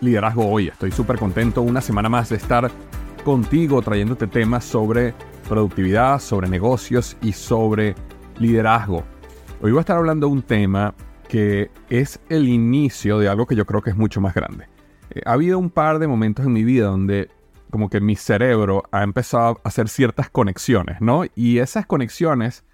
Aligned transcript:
Liderazgo 0.00 0.48
Hoy. 0.48 0.68
Estoy 0.68 0.90
súper 0.90 1.18
contento 1.18 1.62
una 1.62 1.80
semana 1.80 2.08
más 2.08 2.28
de 2.28 2.36
estar 2.36 2.70
contigo 3.24 3.80
trayéndote 3.82 4.26
temas 4.26 4.64
sobre 4.64 5.14
productividad, 5.48 6.20
sobre 6.20 6.48
negocios 6.48 7.16
y 7.22 7.32
sobre 7.32 7.94
liderazgo. 8.38 9.04
Hoy 9.60 9.70
voy 9.70 9.78
a 9.78 9.80
estar 9.80 9.96
hablando 9.96 10.26
de 10.26 10.32
un 10.32 10.42
tema 10.42 10.94
que 11.28 11.70
es 11.88 12.20
el 12.28 12.48
inicio 12.48 13.18
de 13.18 13.28
algo 13.28 13.46
que 13.46 13.56
yo 13.56 13.66
creo 13.66 13.82
que 13.82 13.90
es 13.90 13.96
mucho 13.96 14.20
más 14.20 14.34
grande. 14.34 14.66
Eh, 15.10 15.22
ha 15.24 15.32
habido 15.32 15.58
un 15.58 15.70
par 15.70 15.98
de 15.98 16.06
momentos 16.06 16.46
en 16.46 16.52
mi 16.52 16.64
vida 16.64 16.86
donde 16.86 17.30
como 17.70 17.88
que 17.88 18.00
mi 18.00 18.14
cerebro 18.14 18.84
ha 18.92 19.02
empezado 19.02 19.60
a 19.64 19.68
hacer 19.68 19.88
ciertas 19.88 20.30
conexiones, 20.30 21.00
¿no? 21.00 21.24
Y 21.34 21.58
esas 21.58 21.86
conexiones 21.86 22.64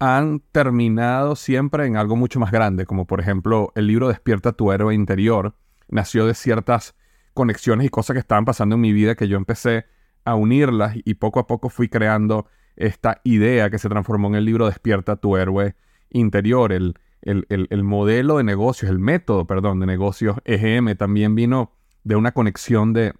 han 0.00 0.40
terminado 0.50 1.36
siempre 1.36 1.86
en 1.86 1.96
algo 1.96 2.16
mucho 2.16 2.40
más 2.40 2.50
grande, 2.50 2.86
como 2.86 3.06
por 3.06 3.20
ejemplo 3.20 3.70
el 3.76 3.86
libro 3.86 4.08
Despierta 4.08 4.50
tu 4.50 4.72
héroe 4.72 4.94
interior, 4.94 5.54
nació 5.92 6.26
de 6.26 6.34
ciertas 6.34 6.96
conexiones 7.34 7.86
y 7.86 7.90
cosas 7.90 8.14
que 8.14 8.20
estaban 8.20 8.44
pasando 8.44 8.74
en 8.74 8.80
mi 8.80 8.92
vida 8.92 9.14
que 9.14 9.28
yo 9.28 9.36
empecé 9.36 9.86
a 10.24 10.34
unirlas 10.34 10.96
y 11.04 11.14
poco 11.14 11.40
a 11.40 11.46
poco 11.46 11.68
fui 11.68 11.88
creando 11.88 12.46
esta 12.76 13.20
idea 13.24 13.70
que 13.70 13.78
se 13.78 13.88
transformó 13.88 14.28
en 14.28 14.36
el 14.36 14.44
libro 14.44 14.66
Despierta 14.66 15.16
tu 15.16 15.36
héroe 15.36 15.74
interior, 16.10 16.72
el, 16.72 16.94
el, 17.22 17.82
modelo 17.84 18.38
de 18.38 18.44
negocios, 18.44 18.90
el 18.90 18.98
método, 18.98 19.46
perdón, 19.46 19.80
de 19.80 19.86
negocios 19.86 20.36
EGM 20.44 20.96
también 20.96 21.34
vino 21.34 21.72
de 22.04 22.16
una 22.16 22.32
conexión 22.32 22.92
de 22.92 23.14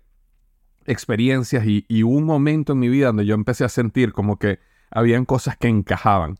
experiencias 0.86 1.64
y, 1.66 1.84
y 1.88 2.02
un 2.02 2.24
momento 2.24 2.72
en 2.72 2.80
mi 2.80 2.88
vida 2.88 3.06
donde 3.08 3.26
yo 3.26 3.34
empecé 3.34 3.64
a 3.64 3.68
sentir 3.68 4.12
como 4.12 4.38
que 4.38 4.58
habían 4.90 5.24
cosas 5.24 5.56
que 5.56 5.68
encajaban. 5.68 6.36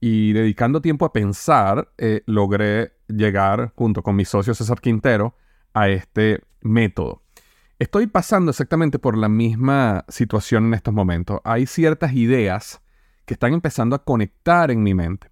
Y 0.00 0.32
dedicando 0.32 0.80
tiempo 0.80 1.04
a 1.04 1.12
pensar, 1.12 1.92
eh, 1.98 2.22
logré 2.26 2.92
llegar 3.08 3.72
junto 3.74 4.02
con 4.02 4.14
mi 4.14 4.24
socio 4.24 4.54
César 4.54 4.80
Quintero 4.80 5.34
a 5.74 5.88
este 5.88 6.42
método. 6.60 7.22
Estoy 7.78 8.08
pasando 8.08 8.50
exactamente 8.50 8.98
por 8.98 9.16
la 9.16 9.28
misma 9.28 10.04
situación 10.08 10.66
en 10.66 10.74
estos 10.74 10.92
momentos. 10.92 11.40
Hay 11.44 11.66
ciertas 11.66 12.12
ideas 12.12 12.82
que 13.24 13.34
están 13.34 13.52
empezando 13.52 13.94
a 13.94 14.04
conectar 14.04 14.70
en 14.70 14.82
mi 14.82 14.94
mente 14.94 15.30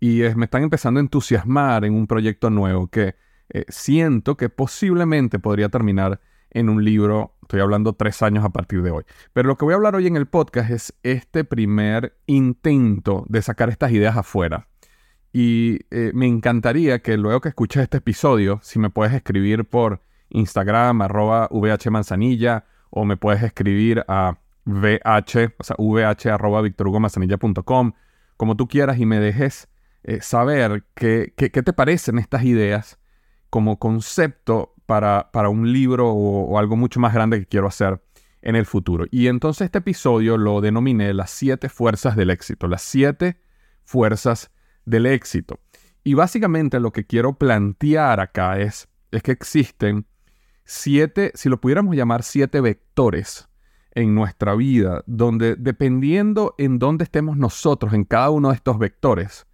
y 0.00 0.22
me 0.36 0.46
están 0.46 0.62
empezando 0.62 0.98
a 0.98 1.02
entusiasmar 1.02 1.84
en 1.84 1.94
un 1.94 2.06
proyecto 2.06 2.50
nuevo 2.50 2.88
que 2.88 3.14
eh, 3.50 3.64
siento 3.68 4.36
que 4.36 4.48
posiblemente 4.48 5.38
podría 5.38 5.68
terminar 5.68 6.20
en 6.50 6.68
un 6.68 6.84
libro, 6.84 7.36
estoy 7.42 7.60
hablando 7.60 7.94
tres 7.94 8.22
años 8.22 8.44
a 8.44 8.50
partir 8.50 8.82
de 8.82 8.90
hoy. 8.90 9.04
Pero 9.32 9.48
lo 9.48 9.56
que 9.56 9.64
voy 9.64 9.72
a 9.72 9.76
hablar 9.76 9.94
hoy 9.94 10.06
en 10.06 10.16
el 10.16 10.26
podcast 10.26 10.70
es 10.70 10.94
este 11.02 11.44
primer 11.44 12.16
intento 12.26 13.24
de 13.28 13.42
sacar 13.42 13.68
estas 13.68 13.92
ideas 13.92 14.16
afuera. 14.16 14.68
Y 15.32 15.80
eh, 15.90 16.12
me 16.14 16.26
encantaría 16.26 17.00
que 17.00 17.16
luego 17.16 17.40
que 17.40 17.48
escuches 17.48 17.82
este 17.82 17.98
episodio, 17.98 18.60
si 18.62 18.78
me 18.78 18.90
puedes 18.90 19.14
escribir 19.14 19.64
por 19.64 20.02
Instagram, 20.30 21.02
arroba 21.02 21.48
vhmanzanilla, 21.50 22.66
o 22.90 23.04
me 23.04 23.16
puedes 23.16 23.42
escribir 23.42 24.04
a 24.08 24.38
vh, 24.64 25.54
o 25.58 25.64
sea, 25.64 25.76
vh 25.78 26.28
arroba 26.30 26.62
como 28.36 28.56
tú 28.56 28.68
quieras, 28.68 28.98
y 28.98 29.06
me 29.06 29.20
dejes 29.20 29.68
eh, 30.02 30.20
saber 30.20 30.84
qué, 30.94 31.32
qué 31.36 31.50
te 31.50 31.72
parecen 31.72 32.18
estas 32.18 32.44
ideas 32.44 32.98
como 33.48 33.78
concepto 33.78 34.72
para, 34.86 35.30
para 35.32 35.48
un 35.48 35.72
libro 35.72 36.10
o, 36.10 36.58
algo 36.58 36.76
mucho 36.76 37.00
más 37.00 37.14
grande 37.14 37.38
que 37.40 37.46
quiero 37.46 37.66
hacer 37.66 38.02
en 38.42 38.56
el 38.56 38.66
futuro. 38.66 39.06
Y 39.10 39.28
entonces 39.28 39.66
este 39.66 39.78
episodio 39.78 40.36
lo 40.36 40.60
denominé 40.60 41.12
las 41.14 41.30
siete 41.30 41.68
fuerzas 41.68 42.16
del 42.16 42.30
éxito, 42.30 42.66
las 42.66 42.82
siete 42.82 43.40
fuerzas 43.84 44.50
del 44.84 45.06
éxito. 45.06 45.58
Y 46.04 46.14
básicamente 46.14 46.80
lo 46.80 46.92
que 46.92 47.04
quiero 47.04 47.34
plantear 47.34 48.20
acá 48.20 48.58
es, 48.58 48.88
es 49.10 49.22
que 49.22 49.32
existen 49.32 50.06
siete, 50.64 51.32
si 51.34 51.48
lo 51.48 51.60
pudiéramos 51.60 51.94
llamar 51.96 52.22
siete 52.22 52.60
vectores 52.60 53.48
en 53.94 54.14
nuestra 54.14 54.54
vida, 54.54 55.02
donde 55.06 55.54
dependiendo 55.56 56.54
en 56.58 56.78
dónde 56.78 57.04
estemos 57.04 57.36
nosotros 57.36 57.92
en 57.92 58.04
cada 58.04 58.30
uno 58.30 58.48
de 58.48 58.54
estos 58.56 58.78
vectores, 58.78 59.46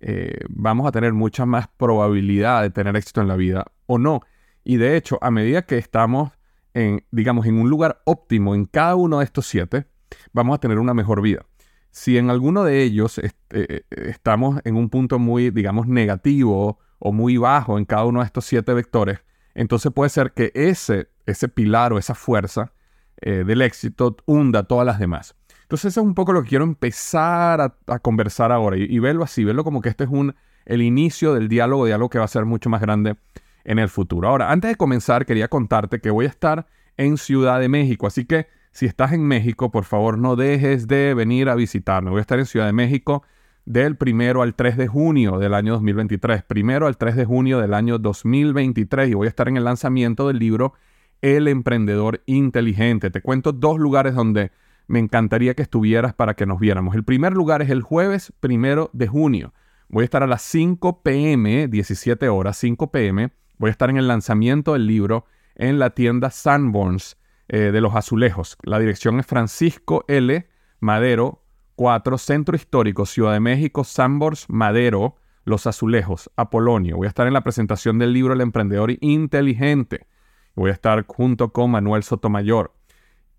eh, 0.00 0.40
vamos 0.48 0.86
a 0.86 0.92
tener 0.92 1.12
mucha 1.12 1.46
más 1.46 1.68
probabilidad 1.68 2.62
de 2.62 2.70
tener 2.70 2.96
éxito 2.96 3.20
en 3.20 3.28
la 3.28 3.36
vida 3.36 3.66
o 3.86 3.98
no. 3.98 4.20
Y 4.64 4.76
de 4.76 4.96
hecho, 4.96 5.18
a 5.20 5.30
medida 5.30 5.62
que 5.62 5.78
estamos 5.78 6.32
en, 6.74 7.04
digamos, 7.10 7.46
en 7.46 7.58
un 7.58 7.68
lugar 7.68 8.00
óptimo 8.04 8.54
en 8.54 8.64
cada 8.64 8.96
uno 8.96 9.18
de 9.18 9.24
estos 9.24 9.46
siete, 9.46 9.86
vamos 10.32 10.56
a 10.56 10.58
tener 10.58 10.78
una 10.78 10.94
mejor 10.94 11.20
vida. 11.22 11.44
Si 11.92 12.16
en 12.16 12.30
alguno 12.30 12.64
de 12.64 12.82
ellos 12.82 13.18
eh, 13.18 13.32
eh, 13.50 13.82
estamos 13.90 14.60
en 14.64 14.76
un 14.76 14.88
punto 14.88 15.18
muy, 15.18 15.50
digamos, 15.50 15.86
negativo 15.86 16.78
o 16.98 17.12
muy 17.12 17.36
bajo 17.36 17.76
en 17.76 17.84
cada 17.84 18.06
uno 18.06 18.20
de 18.20 18.26
estos 18.26 18.46
siete 18.46 18.72
vectores, 18.72 19.20
entonces 19.54 19.92
puede 19.92 20.08
ser 20.08 20.32
que 20.32 20.50
ese, 20.54 21.10
ese 21.26 21.48
pilar 21.48 21.92
o 21.92 21.98
esa 21.98 22.14
fuerza 22.14 22.72
eh, 23.20 23.44
del 23.46 23.60
éxito 23.60 24.16
hunda 24.24 24.62
todas 24.62 24.86
las 24.86 24.98
demás. 24.98 25.36
Entonces 25.60 25.92
eso 25.92 26.00
es 26.00 26.06
un 26.06 26.14
poco 26.14 26.32
lo 26.32 26.42
que 26.42 26.48
quiero 26.48 26.64
empezar 26.64 27.60
a, 27.86 27.98
conversar 27.98 28.52
ahora 28.52 28.78
y, 28.78 28.98
verlo 28.98 29.22
así, 29.22 29.44
verlo 29.44 29.62
como 29.62 29.82
que 29.82 29.90
este 29.90 30.04
es 30.04 30.10
un, 30.10 30.34
el 30.64 30.80
inicio 30.80 31.34
del 31.34 31.48
diálogo, 31.48 31.84
de 31.84 31.92
algo 31.92 32.08
que 32.08 32.18
va 32.18 32.24
a 32.24 32.28
ser 32.28 32.46
mucho 32.46 32.70
más 32.70 32.80
grande 32.80 33.16
en 33.64 33.78
el 33.78 33.90
futuro. 33.90 34.28
Ahora, 34.28 34.50
antes 34.50 34.70
de 34.70 34.76
comenzar, 34.76 35.26
quería 35.26 35.48
contarte 35.48 36.00
que 36.00 36.10
voy 36.10 36.24
a 36.24 36.30
estar 36.30 36.66
en 36.96 37.18
Ciudad 37.18 37.60
de 37.60 37.68
México, 37.68 38.06
así 38.06 38.24
que 38.24 38.46
si 38.72 38.86
estás 38.86 39.12
en 39.12 39.22
México, 39.22 39.70
por 39.70 39.84
favor 39.84 40.18
no 40.18 40.34
dejes 40.34 40.88
de 40.88 41.14
venir 41.14 41.48
a 41.48 41.54
visitarme. 41.54 42.10
Voy 42.10 42.18
a 42.18 42.22
estar 42.22 42.38
en 42.38 42.46
Ciudad 42.46 42.66
de 42.66 42.72
México 42.72 43.22
del 43.64 43.96
primero 43.96 44.42
al 44.42 44.54
3 44.54 44.76
de 44.76 44.88
junio 44.88 45.38
del 45.38 45.54
año 45.54 45.72
2023. 45.72 46.42
Primero 46.42 46.86
al 46.86 46.96
3 46.96 47.16
de 47.16 47.24
junio 47.24 47.60
del 47.60 47.74
año 47.74 47.98
2023 47.98 49.10
y 49.10 49.14
voy 49.14 49.26
a 49.26 49.28
estar 49.28 49.48
en 49.48 49.58
el 49.58 49.64
lanzamiento 49.64 50.26
del 50.26 50.38
libro 50.38 50.72
El 51.20 51.48
Emprendedor 51.48 52.22
Inteligente. 52.26 53.10
Te 53.10 53.20
cuento 53.20 53.52
dos 53.52 53.78
lugares 53.78 54.14
donde 54.14 54.52
me 54.88 54.98
encantaría 54.98 55.54
que 55.54 55.62
estuvieras 55.62 56.14
para 56.14 56.34
que 56.34 56.46
nos 56.46 56.58
viéramos. 56.58 56.94
El 56.94 57.04
primer 57.04 57.34
lugar 57.34 57.62
es 57.62 57.70
el 57.70 57.82
jueves 57.82 58.32
primero 58.40 58.90
de 58.94 59.06
junio. 59.06 59.52
Voy 59.88 60.02
a 60.02 60.04
estar 60.04 60.22
a 60.22 60.26
las 60.26 60.42
5 60.42 61.02
pm, 61.02 61.68
17 61.68 62.28
horas, 62.28 62.56
5 62.56 62.90
pm, 62.90 63.30
Voy 63.58 63.68
a 63.68 63.70
estar 63.70 63.90
en 63.90 63.96
el 63.96 64.08
lanzamiento 64.08 64.72
del 64.72 64.88
libro 64.88 65.24
en 65.54 65.78
la 65.78 65.90
tienda 65.90 66.30
Sanborns 66.30 67.16
eh, 67.48 67.70
de 67.72 67.80
los 67.80 67.94
Azulejos. 67.94 68.56
La 68.62 68.78
dirección 68.78 69.20
es 69.20 69.26
Francisco 69.26 70.04
L. 70.08 70.48
Madero 70.80 71.44
4, 71.76 72.18
Centro 72.18 72.56
Histórico, 72.56 73.06
Ciudad 73.06 73.32
de 73.32 73.40
México, 73.40 73.84
Sanborns 73.84 74.46
Madero 74.48 75.16
Los 75.44 75.66
Azulejos, 75.66 76.30
Apolonio. 76.36 76.96
Voy 76.96 77.06
a 77.06 77.08
estar 77.08 77.26
en 77.26 77.32
la 77.32 77.42
presentación 77.42 77.98
del 77.98 78.12
libro 78.12 78.34
El 78.34 78.40
Emprendedor 78.40 78.92
Inteligente. 79.00 80.06
Voy 80.54 80.70
a 80.70 80.74
estar 80.74 81.04
junto 81.06 81.52
con 81.52 81.70
Manuel 81.70 82.02
Sotomayor. 82.02 82.74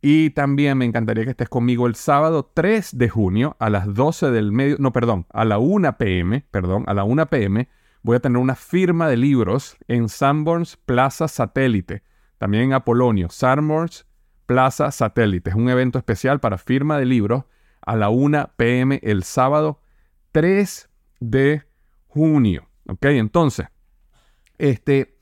Y 0.02 0.32
también 0.32 0.78
me 0.78 0.86
encantaría 0.86 1.24
que 1.24 1.30
estés 1.30 1.50
conmigo 1.50 1.88
el 1.88 1.96
sábado 1.96 2.52
3 2.54 2.98
de 2.98 3.10
junio 3.10 3.56
a 3.60 3.70
las 3.70 3.94
12 3.94 4.32
del 4.32 4.52
medio, 4.52 4.76
no, 4.80 4.92
perdón, 4.92 5.26
a 5.32 5.46
la 5.46 5.60
1 5.60 5.98
pm, 5.98 6.46
perdón, 6.52 6.84
a 6.88 6.94
la 6.94 7.04
1 7.06 7.28
pm 7.28 7.70
voy 8.04 8.18
a 8.18 8.20
tener 8.20 8.38
una 8.38 8.56
firma 8.56 9.08
de 9.08 9.18
libros 9.18 9.78
en 9.88 10.10
Sanborns 10.10 10.78
Plaza 10.78 11.28
Satélite, 11.28 12.04
también 12.44 12.66
en 12.66 12.74
Apolonio, 12.74 13.30
Sanborns 13.30 14.06
Plaza 14.48 14.92
Satélite. 14.92 15.52
Es 15.52 15.56
un 15.56 15.70
evento 15.70 15.98
especial 15.98 16.42
para 16.42 16.58
firma 16.58 17.00
de 17.00 17.06
libros 17.06 17.46
a 17.80 17.96
la 17.96 18.10
1 18.10 18.52
pm 18.58 19.00
el 19.02 19.24
sábado 19.24 19.80
3 20.34 20.90
de 21.22 21.64
junio. 22.08 22.68
¿Ok? 22.90 23.06
Entonces, 23.06 23.68
este, 24.58 25.18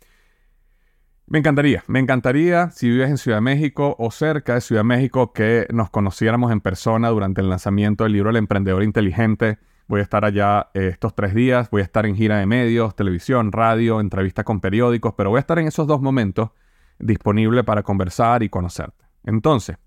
me 1.27 1.37
encantaría, 1.37 1.83
me 1.85 1.99
encantaría 1.99 2.71
si 2.71 2.89
vives 2.89 3.11
en 3.11 3.19
Ciudad 3.19 3.37
de 3.37 3.41
México 3.41 3.95
o 3.99 4.09
cerca 4.09 4.55
de 4.55 4.61
Ciudad 4.61 4.79
de 4.79 4.85
México 4.85 5.31
que 5.31 5.67
nos 5.71 5.91
conociéramos 5.91 6.51
en 6.51 6.59
persona 6.59 7.09
durante 7.09 7.41
el 7.41 7.49
lanzamiento 7.49 8.03
del 8.03 8.13
libro 8.13 8.31
El 8.31 8.37
Emprendedor 8.37 8.81
Inteligente 8.81 9.59
Voy 9.87 9.99
a 9.99 10.03
estar 10.03 10.25
allá 10.25 10.69
eh, 10.73 10.87
estos 10.87 11.13
tres 11.13 11.35
días, 11.35 11.69
voy 11.69 11.81
a 11.81 11.83
estar 11.83 12.05
en 12.05 12.15
gira 12.15 12.39
de 12.39 12.45
medios, 12.47 12.95
televisión, 12.95 13.51
radio, 13.51 13.99
entrevistas 13.99 14.45
con 14.45 14.59
periódicos, 14.59 15.13
pero 15.17 15.29
voy 15.29 15.37
a 15.37 15.41
estar 15.41 15.59
en 15.59 15.67
esos 15.67 15.85
dos 15.85 16.01
momentos 16.01 16.51
disponible 17.01 17.63
para 17.63 17.83
conversar 17.83 18.43
y 18.43 18.49
conocerte. 18.49 19.05
Entonces, 19.23 19.77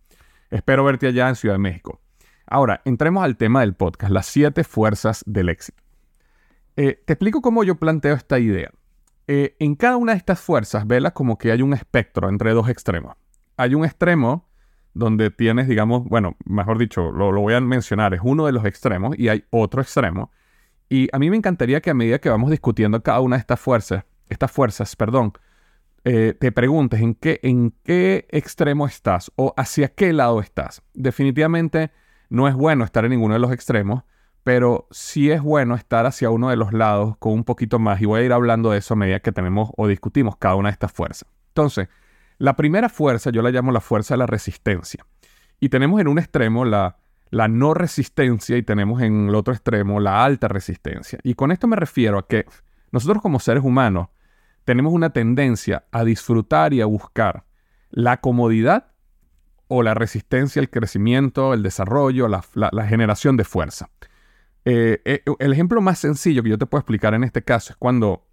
espero 0.50 0.84
verte 0.84 1.08
allá 1.08 1.28
en 1.28 1.37
Ciudad 1.37 1.55
de 1.55 1.61
México. 1.61 2.00
Ahora, 2.46 2.82
entremos 2.84 3.25
al 3.25 3.37
tema 3.37 3.61
del 3.61 3.75
podcast, 3.75 4.12
las 4.12 4.26
siete 4.26 4.64
fuerzas 4.64 5.25
del 5.26 5.49
éxito. 5.49 5.82
Eh, 6.76 7.02
te 7.05 7.12
explico 7.14 7.40
cómo 7.40 7.64
yo 7.64 7.76
planteo 7.76 8.14
esta 8.14 8.38
idea. 8.38 8.70
Eh, 9.26 9.56
en 9.58 9.75
cada 9.75 9.96
una 9.96 10.12
de 10.12 10.19
estas 10.19 10.40
fuerzas, 10.40 10.87
vela 10.87 11.12
como 11.12 11.38
que 11.38 11.50
hay 11.50 11.62
un 11.62 11.72
espectro 11.72 12.28
entre 12.28 12.52
dos 12.52 12.69
extremos. 12.69 13.16
Hay 13.56 13.75
un 13.75 13.84
extremo 13.84 14.49
donde 14.93 15.31
tienes, 15.31 15.69
digamos, 15.69 16.05
bueno, 16.05 16.37
mejor 16.44 16.78
dicho, 16.78 17.11
lo, 17.11 17.32
voy 17.32 17.55
a 17.55 17.61
mencionar, 17.61 18.14
es 18.14 18.20
uno 18.22 18.46
de 18.46 18.52
los 18.52 18.64
extremos 18.64 19.19
y 19.19 19.28
hay 19.28 19.44
otro 19.50 19.81
extremo. 19.81 20.31
Y 20.88 21.08
a 21.12 21.19
mí 21.19 21.31
me 21.31 21.37
encantaría 21.37 21.81
que 21.81 21.90
a 21.90 21.94
medida 21.94 22.19
que 22.19 22.28
vamos 22.28 22.50
discutiendo 22.50 23.02
cada 23.02 23.20
una 23.20 23.37
de 23.37 23.40
estas 23.40 23.58
fuerzas, 23.58 24.05
estas 24.28 24.52
fuerzas, 24.52 24.94
perdón, 24.94 25.32
eh, 26.04 26.34
te 26.38 26.52
preguntes 26.52 27.00
en 27.00 27.14
qué, 27.14 27.40
en 27.42 27.74
qué 27.82 28.26
extremo 28.30 28.86
estás 28.86 29.32
o 29.36 29.54
hacia 29.56 29.88
qué 29.88 30.12
lado 30.12 30.40
estás. 30.40 30.82
Definitivamente 30.92 31.90
no 32.28 32.46
es 32.46 32.54
bueno 32.54 32.84
estar 32.84 33.04
en 33.04 33.12
ninguno 33.12 33.34
de 33.34 33.40
los 33.40 33.52
extremos, 33.52 34.02
pero 34.42 34.86
sí 34.90 35.30
es 35.30 35.40
bueno 35.40 35.74
estar 35.74 36.04
hacia 36.04 36.28
uno 36.28 36.50
de 36.50 36.56
los 36.56 36.74
lados 36.74 37.16
con 37.18 37.32
un 37.32 37.44
poquito 37.44 37.78
más. 37.78 38.02
Y 38.02 38.04
voy 38.04 38.20
a 38.20 38.24
ir 38.24 38.32
hablando 38.34 38.70
de 38.70 38.78
eso 38.78 38.92
a 38.92 38.96
medida 38.98 39.20
que 39.20 39.32
tenemos 39.32 39.70
o 39.76 39.88
discutimos 39.88 40.36
cada 40.36 40.56
una 40.56 40.68
de 40.68 40.74
estas 40.74 40.92
fuerzas. 40.92 41.26
Entonces, 41.48 41.88
la 42.36 42.54
primera 42.54 42.90
fuerza 42.90 43.30
yo 43.30 43.40
la 43.40 43.50
llamo 43.50 43.72
la 43.72 43.80
fuerza 43.80 44.12
de 44.14 44.18
la 44.18 44.26
resistencia. 44.26 45.06
Y 45.58 45.70
tenemos 45.70 46.00
en 46.02 46.08
un 46.08 46.18
extremo 46.18 46.66
la, 46.66 46.98
la 47.30 47.48
no 47.48 47.72
resistencia 47.72 48.58
y 48.58 48.62
tenemos 48.62 49.00
en 49.00 49.28
el 49.28 49.34
otro 49.34 49.54
extremo 49.54 50.00
la 50.00 50.22
alta 50.22 50.48
resistencia. 50.48 51.18
Y 51.22 51.34
con 51.34 51.50
esto 51.50 51.66
me 51.66 51.76
refiero 51.76 52.18
a 52.18 52.26
que 52.28 52.44
nosotros 52.92 53.22
como 53.22 53.40
seres 53.40 53.64
humanos 53.64 54.08
tenemos 54.64 54.93
una 54.93 55.11
tendencia 55.11 55.84
a 55.93 56.05
disfrutar 56.05 56.72
y 56.72 56.81
a 56.81 56.87
buscar 56.87 57.44
la 57.90 58.20
comodidad 58.20 58.93
o 59.69 59.82
la 59.82 59.94
resistencia 59.94 60.61
al 60.61 60.70
crecimiento, 60.70 61.55
el 61.55 61.62
desarrollo, 61.62 62.28
la, 62.28 62.87
generación 62.87 63.37
de 63.37 63.44
fuerza. 63.44 63.90
Eh, 64.64 65.00
eh, 65.05 65.22
el 65.38 65.52
ejemplo 65.52 65.81
más 65.81 65.99
sencillo 65.99 66.43
que 66.43 66.50
yo 66.50 66.58
te 66.58 66.66
puedo 66.66 66.81
explicar 66.81 67.14
en 67.14 67.25
este 67.25 67.43
caso 67.43 67.72
es 67.72 67.76
cuando 67.76 68.26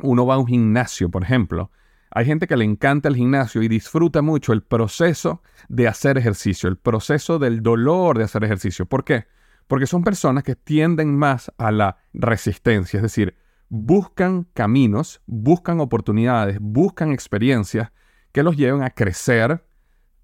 uno 0.00 0.26
va 0.26 0.34
a 0.34 0.38
un 0.38 0.46
gimnasio, 0.46 1.10
por 1.10 1.22
ejemplo, 1.22 1.70
hay 2.10 2.24
gente 2.24 2.46
que 2.46 2.56
le 2.56 2.64
encanta 2.64 3.08
el 3.08 3.16
gimnasio 3.16 3.62
y 3.62 3.68
disfruta 3.68 4.22
mucho 4.22 4.52
el 4.52 4.62
proceso 4.62 5.42
de 5.68 5.88
hacer 5.88 6.16
ejercicio, 6.16 6.68
el 6.68 6.78
proceso 6.78 7.38
del 7.38 7.62
dolor 7.62 8.16
de 8.16 8.24
hacer 8.24 8.44
ejercicio. 8.44 8.86
¿Por 8.86 9.04
qué? 9.04 9.26
Porque 9.66 9.86
son 9.86 10.02
personas 10.02 10.42
que 10.42 10.56
tienden 10.56 11.16
más 11.16 11.52
a 11.58 11.70
la 11.70 11.98
resistencia, 12.14 12.98
es 12.98 13.02
decir, 13.02 13.36
buscan 13.68 14.44
caminos, 14.54 15.20
buscan 15.26 15.80
oportunidades, 15.80 16.58
buscan 16.60 17.12
experiencias 17.12 17.92
que 18.32 18.42
los 18.42 18.56
lleven 18.56 18.82
a 18.82 18.90
crecer 18.90 19.64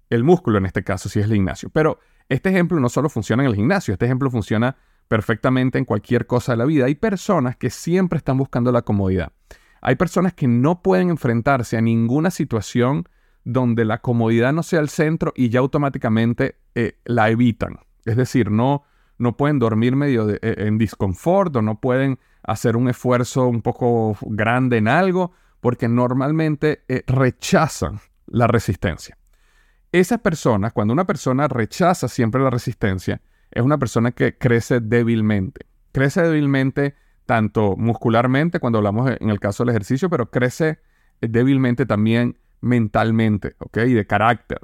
el 0.09 0.23
músculo, 0.23 0.57
en 0.57 0.65
este 0.65 0.83
caso, 0.83 1.09
si 1.09 1.19
es 1.19 1.25
el 1.25 1.33
gimnasio. 1.33 1.69
Pero 1.69 1.99
este 2.29 2.49
ejemplo 2.49 2.79
no 2.79 2.89
solo 2.89 3.09
funciona 3.09 3.43
en 3.43 3.49
el 3.49 3.55
gimnasio, 3.55 3.93
este 3.93 4.05
ejemplo 4.05 4.29
funciona 4.31 4.75
perfectamente 5.07 5.77
en 5.77 5.85
cualquier 5.85 6.25
cosa 6.25 6.53
de 6.53 6.57
la 6.57 6.65
vida. 6.65 6.85
Hay 6.85 6.95
personas 6.95 7.55
que 7.55 7.69
siempre 7.69 8.17
están 8.17 8.37
buscando 8.37 8.71
la 8.71 8.81
comodidad. 8.81 9.31
Hay 9.81 9.95
personas 9.95 10.33
que 10.33 10.47
no 10.47 10.81
pueden 10.81 11.09
enfrentarse 11.09 11.77
a 11.77 11.81
ninguna 11.81 12.31
situación 12.31 13.07
donde 13.43 13.85
la 13.85 14.01
comodidad 14.01 14.51
no 14.51 14.63
sea 14.63 14.79
el 14.79 14.89
centro 14.89 15.31
y 15.35 15.49
ya 15.49 15.59
automáticamente 15.59 16.55
eh, 16.73 16.99
la 17.05 17.29
evitan. 17.29 17.77
Es 18.03 18.17
decir, 18.17 18.49
no, 18.49 18.83
no 19.19 19.37
pueden 19.37 19.59
dormir 19.59 19.95
medio 19.95 20.27
eh, 20.29 20.39
en 20.41 20.79
disconfort 20.79 21.55
o 21.55 21.61
no 21.61 21.79
pueden 21.79 22.17
hacer 22.47 22.77
un 22.77 22.89
esfuerzo 22.89 23.47
un 23.47 23.61
poco 23.61 24.17
grande 24.21 24.77
en 24.77 24.87
algo 24.87 25.31
porque 25.59 25.87
normalmente 25.87 26.83
eh, 26.87 27.03
rechazan 27.07 27.99
la 28.27 28.47
resistencia. 28.47 29.17
Esas 29.91 30.19
personas, 30.19 30.73
cuando 30.73 30.93
una 30.93 31.05
persona 31.05 31.47
rechaza 31.47 32.07
siempre 32.07 32.41
la 32.41 32.49
resistencia, 32.49 33.21
es 33.51 33.63
una 33.63 33.77
persona 33.77 34.11
que 34.11 34.37
crece 34.37 34.79
débilmente. 34.81 35.65
Crece 35.91 36.21
débilmente 36.21 36.95
tanto 37.25 37.75
muscularmente, 37.77 38.59
cuando 38.59 38.79
hablamos 38.79 39.11
en 39.19 39.29
el 39.29 39.39
caso 39.39 39.63
del 39.63 39.71
ejercicio, 39.71 40.09
pero 40.09 40.29
crece 40.29 40.79
débilmente 41.21 41.85
también 41.85 42.37
mentalmente, 42.61 43.55
¿ok? 43.59 43.77
Y 43.87 43.93
de 43.93 44.05
carácter. 44.05 44.59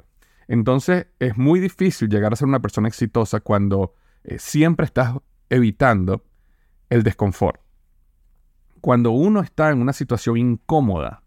Entonces 0.48 1.06
es 1.18 1.36
muy 1.38 1.60
difícil 1.60 2.08
llegar 2.08 2.32
a 2.32 2.36
ser 2.36 2.48
una 2.48 2.60
persona 2.60 2.88
exitosa 2.88 3.40
cuando 3.40 3.94
eh, 4.24 4.38
siempre 4.38 4.84
estás 4.84 5.16
evitando 5.48 6.24
el 6.90 7.02
desconfort. 7.02 7.61
Cuando 8.82 9.12
uno 9.12 9.40
está 9.40 9.70
en 9.70 9.80
una 9.80 9.92
situación 9.92 10.36
incómoda, 10.38 11.22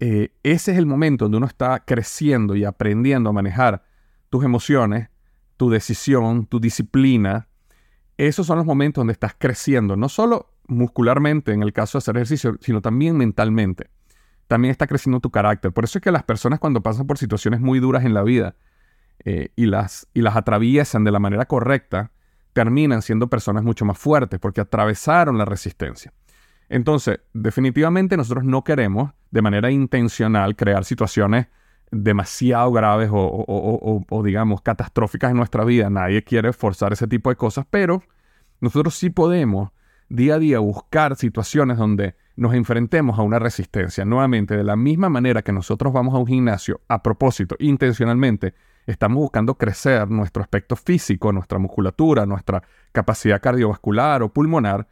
eh, 0.00 0.32
ese 0.42 0.72
es 0.72 0.78
el 0.78 0.86
momento 0.86 1.26
donde 1.26 1.36
uno 1.36 1.46
está 1.46 1.84
creciendo 1.84 2.56
y 2.56 2.64
aprendiendo 2.64 3.28
a 3.28 3.34
manejar 3.34 3.84
tus 4.30 4.42
emociones, 4.42 5.10
tu 5.58 5.68
decisión, 5.68 6.46
tu 6.46 6.60
disciplina. 6.60 7.46
Esos 8.16 8.46
son 8.46 8.56
los 8.56 8.64
momentos 8.64 9.02
donde 9.02 9.12
estás 9.12 9.34
creciendo, 9.36 9.96
no 9.96 10.08
solo 10.08 10.54
muscularmente 10.66 11.52
en 11.52 11.62
el 11.62 11.74
caso 11.74 11.98
de 11.98 12.00
hacer 12.00 12.16
ejercicio, 12.16 12.56
sino 12.62 12.80
también 12.80 13.18
mentalmente. 13.18 13.90
También 14.46 14.70
está 14.70 14.86
creciendo 14.86 15.20
tu 15.20 15.30
carácter. 15.30 15.72
Por 15.72 15.84
eso 15.84 15.98
es 15.98 16.02
que 16.02 16.10
las 16.10 16.22
personas 16.22 16.58
cuando 16.58 16.82
pasan 16.82 17.06
por 17.06 17.18
situaciones 17.18 17.60
muy 17.60 17.80
duras 17.80 18.06
en 18.06 18.14
la 18.14 18.22
vida 18.22 18.56
eh, 19.26 19.50
y, 19.56 19.66
las, 19.66 20.08
y 20.14 20.22
las 20.22 20.36
atraviesan 20.36 21.04
de 21.04 21.10
la 21.10 21.18
manera 21.18 21.44
correcta, 21.44 22.12
terminan 22.54 23.02
siendo 23.02 23.28
personas 23.28 23.62
mucho 23.62 23.84
más 23.84 23.98
fuertes 23.98 24.40
porque 24.40 24.62
atravesaron 24.62 25.36
la 25.36 25.44
resistencia. 25.44 26.14
Entonces, 26.68 27.20
definitivamente 27.32 28.16
nosotros 28.16 28.44
no 28.44 28.62
queremos 28.64 29.12
de 29.30 29.42
manera 29.42 29.70
intencional 29.70 30.56
crear 30.56 30.84
situaciones 30.84 31.46
demasiado 31.90 32.70
graves 32.72 33.10
o, 33.12 34.22
digamos, 34.24 34.60
catastróficas 34.60 35.30
en 35.30 35.38
nuestra 35.38 35.64
vida. 35.64 35.88
Nadie 35.88 36.22
quiere 36.22 36.52
forzar 36.52 36.92
ese 36.92 37.06
tipo 37.06 37.30
de 37.30 37.36
cosas, 37.36 37.66
pero 37.70 38.02
nosotros 38.60 38.94
sí 38.94 39.08
podemos 39.10 39.70
día 40.10 40.34
a 40.34 40.38
día 40.38 40.58
buscar 40.58 41.16
situaciones 41.16 41.78
donde 41.78 42.14
nos 42.36 42.54
enfrentemos 42.54 43.18
a 43.18 43.22
una 43.22 43.38
resistencia. 43.38 44.04
Nuevamente, 44.04 44.56
de 44.56 44.64
la 44.64 44.76
misma 44.76 45.08
manera 45.08 45.42
que 45.42 45.52
nosotros 45.52 45.92
vamos 45.92 46.14
a 46.14 46.18
un 46.18 46.26
gimnasio 46.26 46.80
a 46.88 47.02
propósito, 47.02 47.56
intencionalmente, 47.58 48.54
estamos 48.86 49.18
buscando 49.18 49.56
crecer 49.56 50.08
nuestro 50.10 50.42
aspecto 50.42 50.76
físico, 50.76 51.32
nuestra 51.32 51.58
musculatura, 51.58 52.26
nuestra 52.26 52.62
capacidad 52.92 53.40
cardiovascular 53.40 54.22
o 54.22 54.32
pulmonar, 54.32 54.86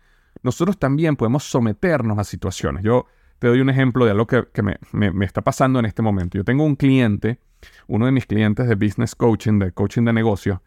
nosotros 0.47 0.79
también 0.79 1.17
podemos 1.17 1.43
someternos 1.43 2.19
a 2.19 2.25
situaciones. 2.25 2.85
Yo 2.85 3.07
te 3.41 3.49
doy 3.49 3.61
un 3.61 3.69
ejemplo 3.69 4.05
de 4.05 4.13
algo 4.13 4.27
que, 4.27 4.47
me, 4.63 4.79
está 5.25 5.43
pasando 5.43 5.81
en 5.81 5.87
este 5.87 6.03
momento. 6.03 6.39
Yo 6.39 6.45
tengo 6.45 6.65
un 6.65 6.77
cliente, 6.77 7.41
uno 7.89 8.07
de 8.07 8.13
mis 8.13 8.27
clientes 8.27 8.69
de 8.69 8.77
business 8.77 9.17
coaching, 9.17 9.59
de 9.59 9.73
coaching 9.73 10.05
de 10.05 10.13
negocios, 10.13 10.61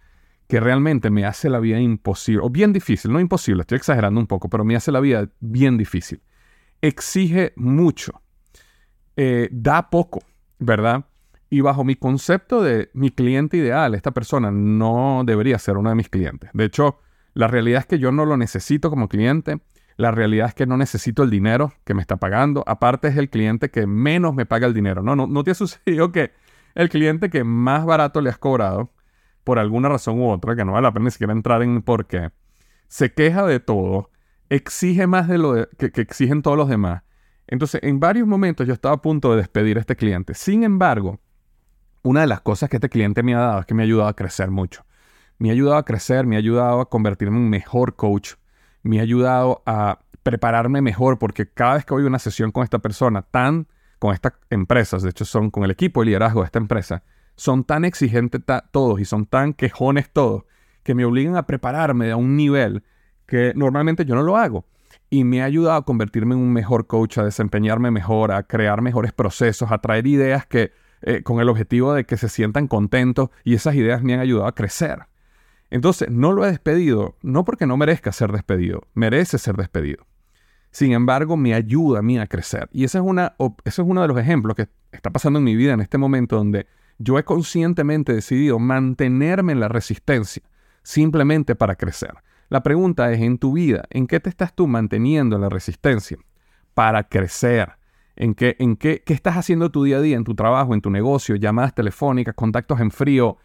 que 0.47 0.59
realmente 0.59 1.09
me 1.09 1.25
hace 1.25 1.49
la 1.49 1.59
vida 1.59 1.79
imposible, 1.79 2.41
o 2.43 2.49
bien 2.49 2.73
difícil, 2.73 3.11
no 3.11 3.19
imposible, 3.19 3.61
estoy 3.61 3.77
exagerando 3.77 4.19
un 4.19 4.27
poco, 4.27 4.49
pero 4.49 4.65
me 4.65 4.75
hace 4.75 4.91
la 4.91 4.99
vida 4.99 5.29
bien 5.39 5.77
difícil. 5.77 6.21
Exige 6.81 7.53
mucho, 7.55 8.21
eh, 9.15 9.47
da 9.51 9.89
poco, 9.89 10.19
¿verdad? 10.57 11.05
Y 11.49 11.61
bajo 11.61 11.85
mi 11.85 11.95
concepto 11.95 12.61
de 12.61 12.89
mi 12.93 13.11
cliente 13.11 13.57
ideal, 13.57 13.95
esta 13.95 14.11
persona 14.11 14.51
no 14.51 15.23
debería 15.25 15.57
ser 15.57 15.77
uno 15.77 15.89
de 15.89 15.95
mis 15.95 16.09
clientes. 16.09 16.49
De 16.53 16.65
hecho, 16.65 16.99
la 17.33 17.47
realidad 17.47 17.81
es 17.81 17.85
que 17.85 17.99
yo 17.99 18.11
no 18.11 18.25
lo 18.25 18.37
necesito 18.37 18.89
como 18.89 19.07
cliente. 19.07 19.59
La 19.97 20.11
realidad 20.11 20.47
es 20.47 20.53
que 20.53 20.65
no 20.65 20.77
necesito 20.77 21.23
el 21.23 21.29
dinero 21.29 21.73
que 21.83 21.93
me 21.93 22.01
está 22.01 22.17
pagando. 22.17 22.63
Aparte 22.67 23.09
es 23.09 23.17
el 23.17 23.29
cliente 23.29 23.69
que 23.69 23.85
menos 23.85 24.33
me 24.33 24.45
paga 24.45 24.65
el 24.65 24.73
dinero. 24.73 25.03
No, 25.03 25.15
no, 25.15 25.27
no 25.27 25.43
te 25.43 25.51
ha 25.51 25.53
sucedido 25.55 26.11
que 26.11 26.31
el 26.75 26.89
cliente 26.89 27.29
que 27.29 27.43
más 27.43 27.85
barato 27.85 28.21
le 28.21 28.29
has 28.29 28.37
cobrado 28.37 28.91
por 29.43 29.59
alguna 29.59 29.89
razón 29.89 30.19
u 30.19 30.29
otra, 30.29 30.55
que 30.55 30.63
no 30.63 30.73
vale 30.73 30.83
la 30.83 30.93
pena 30.93 31.05
ni 31.05 31.11
siquiera 31.11 31.33
entrar 31.33 31.63
en 31.63 31.81
por 31.81 32.05
qué, 32.05 32.29
se 32.87 33.13
queja 33.13 33.45
de 33.45 33.59
todo, 33.59 34.11
exige 34.49 35.07
más 35.07 35.27
de 35.27 35.37
lo 35.37 35.67
que, 35.77 35.91
que 35.91 36.01
exigen 36.01 36.41
todos 36.41 36.55
los 36.55 36.69
demás. 36.69 37.03
Entonces, 37.47 37.81
en 37.83 37.99
varios 37.99 38.27
momentos 38.27 38.67
yo 38.67 38.73
estaba 38.73 38.95
a 38.95 39.01
punto 39.01 39.31
de 39.31 39.37
despedir 39.37 39.77
a 39.77 39.79
este 39.81 39.95
cliente. 39.95 40.35
Sin 40.35 40.63
embargo, 40.63 41.19
una 42.03 42.21
de 42.21 42.27
las 42.27 42.41
cosas 42.41 42.69
que 42.69 42.77
este 42.77 42.89
cliente 42.89 43.23
me 43.23 43.33
ha 43.33 43.39
dado 43.39 43.59
es 43.61 43.65
que 43.65 43.73
me 43.73 43.81
ha 43.81 43.85
ayudado 43.85 44.09
a 44.09 44.15
crecer 44.15 44.51
mucho. 44.51 44.85
Me 45.39 45.49
ha 45.49 45.53
ayudado 45.53 45.77
a 45.77 45.85
crecer, 45.85 46.25
me 46.25 46.35
ha 46.35 46.39
ayudado 46.39 46.81
a 46.81 46.89
convertirme 46.89 47.37
en 47.37 47.43
un 47.43 47.49
mejor 47.49 47.95
coach, 47.95 48.33
me 48.83 48.99
ha 48.99 49.03
ayudado 49.03 49.63
a 49.65 49.99
prepararme 50.21 50.81
mejor 50.81 51.17
porque 51.17 51.49
cada 51.49 51.75
vez 51.75 51.85
que 51.85 51.93
voy 51.93 52.03
a 52.03 52.07
una 52.07 52.19
sesión 52.19 52.51
con 52.51 52.63
esta 52.63 52.79
persona, 52.79 53.21
tan 53.21 53.67
con 53.99 54.13
estas 54.13 54.33
empresas, 54.49 55.01
de 55.01 55.09
hecho 55.09 55.25
son 55.25 55.49
con 55.49 55.63
el 55.63 55.71
equipo 55.71 56.01
de 56.01 56.07
liderazgo 56.07 56.41
de 56.41 56.45
esta 56.45 56.59
empresa, 56.59 57.03
son 57.35 57.63
tan 57.63 57.85
exigentes 57.85 58.41
todos 58.71 58.99
y 58.99 59.05
son 59.05 59.25
tan 59.25 59.53
quejones 59.53 60.09
todos 60.09 60.43
que 60.83 60.93
me 60.93 61.05
obligan 61.05 61.37
a 61.37 61.47
prepararme 61.47 62.11
a 62.11 62.17
un 62.17 62.35
nivel 62.35 62.83
que 63.25 63.53
normalmente 63.55 64.03
yo 64.03 64.15
no 64.15 64.23
lo 64.23 64.35
hago. 64.35 64.65
Y 65.09 65.23
me 65.23 65.41
ha 65.41 65.45
ayudado 65.45 65.77
a 65.77 65.85
convertirme 65.85 66.35
en 66.35 66.41
un 66.41 66.51
mejor 66.51 66.87
coach, 66.87 67.17
a 67.17 67.23
desempeñarme 67.23 67.91
mejor, 67.91 68.31
a 68.31 68.43
crear 68.43 68.81
mejores 68.81 69.13
procesos, 69.13 69.71
a 69.71 69.77
traer 69.77 70.05
ideas 70.05 70.45
que 70.45 70.71
eh, 71.01 71.23
con 71.23 71.39
el 71.39 71.47
objetivo 71.47 71.93
de 71.93 72.05
que 72.05 72.17
se 72.17 72.27
sientan 72.27 72.67
contentos 72.67 73.29
y 73.45 73.53
esas 73.53 73.75
ideas 73.75 74.03
me 74.03 74.13
han 74.13 74.19
ayudado 74.19 74.47
a 74.47 74.55
crecer. 74.55 75.05
Entonces, 75.71 76.09
no 76.09 76.31
lo 76.31 76.45
he 76.45 76.49
despedido, 76.49 77.15
no 77.21 77.43
porque 77.45 77.67
no 77.67 77.77
merezca 77.77 78.11
ser 78.11 78.31
despedido, 78.31 78.87
merece 78.93 79.37
ser 79.37 79.55
despedido. 79.55 80.05
Sin 80.71 80.91
embargo, 80.91 81.37
me 81.37 81.53
ayuda 81.53 81.99
a 81.99 82.01
mí 82.01 82.19
a 82.19 82.27
crecer. 82.27 82.69
Y 82.71 82.83
ese 82.83 82.99
es, 82.99 83.03
una, 83.03 83.35
es 83.63 83.79
uno 83.79 84.01
de 84.01 84.07
los 84.07 84.19
ejemplos 84.19 84.55
que 84.55 84.67
está 84.91 85.09
pasando 85.09 85.39
en 85.39 85.45
mi 85.45 85.55
vida 85.55 85.73
en 85.73 85.81
este 85.81 85.97
momento 85.97 86.35
donde 86.35 86.67
yo 86.97 87.17
he 87.17 87.23
conscientemente 87.23 88.13
decidido 88.13 88.59
mantenerme 88.59 89.53
en 89.53 89.59
la 89.59 89.67
resistencia 89.67 90.43
simplemente 90.83 91.55
para 91.55 91.75
crecer. 91.75 92.13
La 92.49 92.63
pregunta 92.63 93.11
es, 93.11 93.21
en 93.21 93.37
tu 93.37 93.53
vida, 93.53 93.83
¿en 93.89 94.07
qué 94.07 94.19
te 94.19 94.29
estás 94.29 94.55
tú 94.55 94.67
manteniendo 94.67 95.35
en 95.35 95.43
la 95.43 95.49
resistencia? 95.49 96.17
Para 96.73 97.03
crecer. 97.03 97.73
¿En 98.15 98.33
qué, 98.33 98.55
en 98.59 98.75
qué, 98.75 99.01
qué 99.05 99.13
estás 99.13 99.37
haciendo 99.37 99.69
tu 99.71 99.83
día 99.83 99.97
a 99.97 100.01
día, 100.01 100.17
en 100.17 100.23
tu 100.23 100.35
trabajo, 100.35 100.73
en 100.73 100.81
tu 100.81 100.89
negocio, 100.89 101.35
llamadas 101.35 101.73
telefónicas, 101.73 102.35
contactos 102.35 102.81
en 102.81 102.91
frío, 102.91 103.37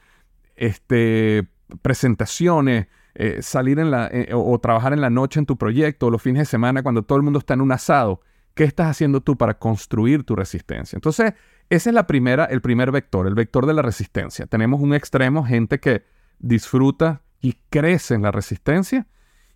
este, 0.57 1.47
presentaciones, 1.83 2.87
eh, 3.15 3.43
salir 3.43 3.79
en 3.79 3.91
la, 3.91 4.09
eh, 4.13 4.31
o, 4.33 4.59
trabajar 4.59 4.93
en 4.93 5.01
la 5.01 5.11
noche 5.11 5.39
en 5.39 5.47
tu 5.47 5.57
proyecto, 5.57 6.07
o 6.07 6.11
los 6.11 6.23
fines 6.23 6.41
de 6.41 6.47
semana 6.47 6.83
cuando 6.83 7.03
todo 7.03 7.17
el 7.17 7.23
mundo 7.23 7.39
está 7.39 7.55
en 7.55 7.61
un 7.61 7.73
asado. 7.73 8.21
¿Qué 8.55 8.65
estás 8.65 8.89
haciendo 8.89 9.21
tú 9.21 9.37
para 9.37 9.59
construir 9.59 10.25
tu 10.25 10.37
resistencia? 10.37 10.97
Entonces, 10.97 11.35
ese 11.71 11.91
es 11.91 11.95
la 11.95 12.07
primera, 12.07 12.45
el 12.45 12.61
primer 12.61 12.93
vector, 12.93 13.27
el 13.27 13.35
vector 13.35 13.67
de 13.67 13.75
la 13.75 13.83
resistencia. 13.83 14.47
Tenemos 14.47 14.81
un 14.81 14.95
extremo, 14.95 15.45
gente 15.45 15.81
que 15.81 16.05
disfruta 16.39 17.23
y 17.41 17.55
crece 17.71 18.15
en 18.15 18.23
la 18.23 18.31
resistencia, 18.31 19.07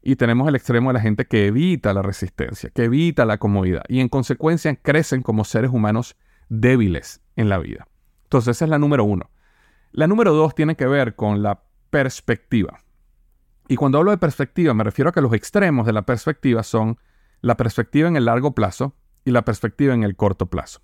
y 0.02 0.16
tenemos 0.16 0.48
el 0.48 0.54
extremo 0.56 0.90
de 0.90 0.94
la 0.94 1.00
gente 1.00 1.26
que 1.26 1.46
evita 1.46 1.92
la 1.92 2.02
resistencia, 2.02 2.70
que 2.70 2.84
evita 2.84 3.25
la 3.25 3.38
comodidad, 3.38 3.82
y 3.88 4.00
en 4.00 4.08
consecuencia 4.08 4.75
crecen 4.76 5.22
como 5.22 5.44
seres 5.44 5.70
humanos 5.70 6.16
débiles 6.48 7.20
en 7.37 7.48
la 7.48 7.58
vida. 7.58 7.87
Entonces, 8.25 8.56
esa 8.56 8.64
es 8.64 8.70
la 8.70 8.78
número 8.78 9.04
uno. 9.04 9.30
La 9.92 10.06
número 10.06 10.32
dos 10.34 10.54
tiene 10.54 10.76
que 10.76 10.87
ver 10.87 11.14
con 11.14 11.42
la 11.42 11.62
perspectiva. 11.90 12.80
Y 13.68 13.76
cuando 13.76 13.99
hablo 13.99 14.11
de 14.11 14.18
perspectiva, 14.18 14.73
me 14.75 14.85
refiero 14.85 15.11
a 15.11 15.12
que 15.12 15.21
los 15.21 15.33
extremos 15.33 15.87
de 15.87 15.92
la 15.92 16.02
perspectiva 16.02 16.62
son 16.62 16.99
la 17.40 17.57
perspectiva 17.57 18.09
en 18.09 18.16
el 18.16 18.25
largo 18.25 18.54
plazo 18.54 18.95
y 19.25 19.30
la 19.30 19.45
perspectiva 19.45 19.95
en 19.95 20.02
el 20.02 20.16
corto 20.16 20.47
plazo. 20.47 20.80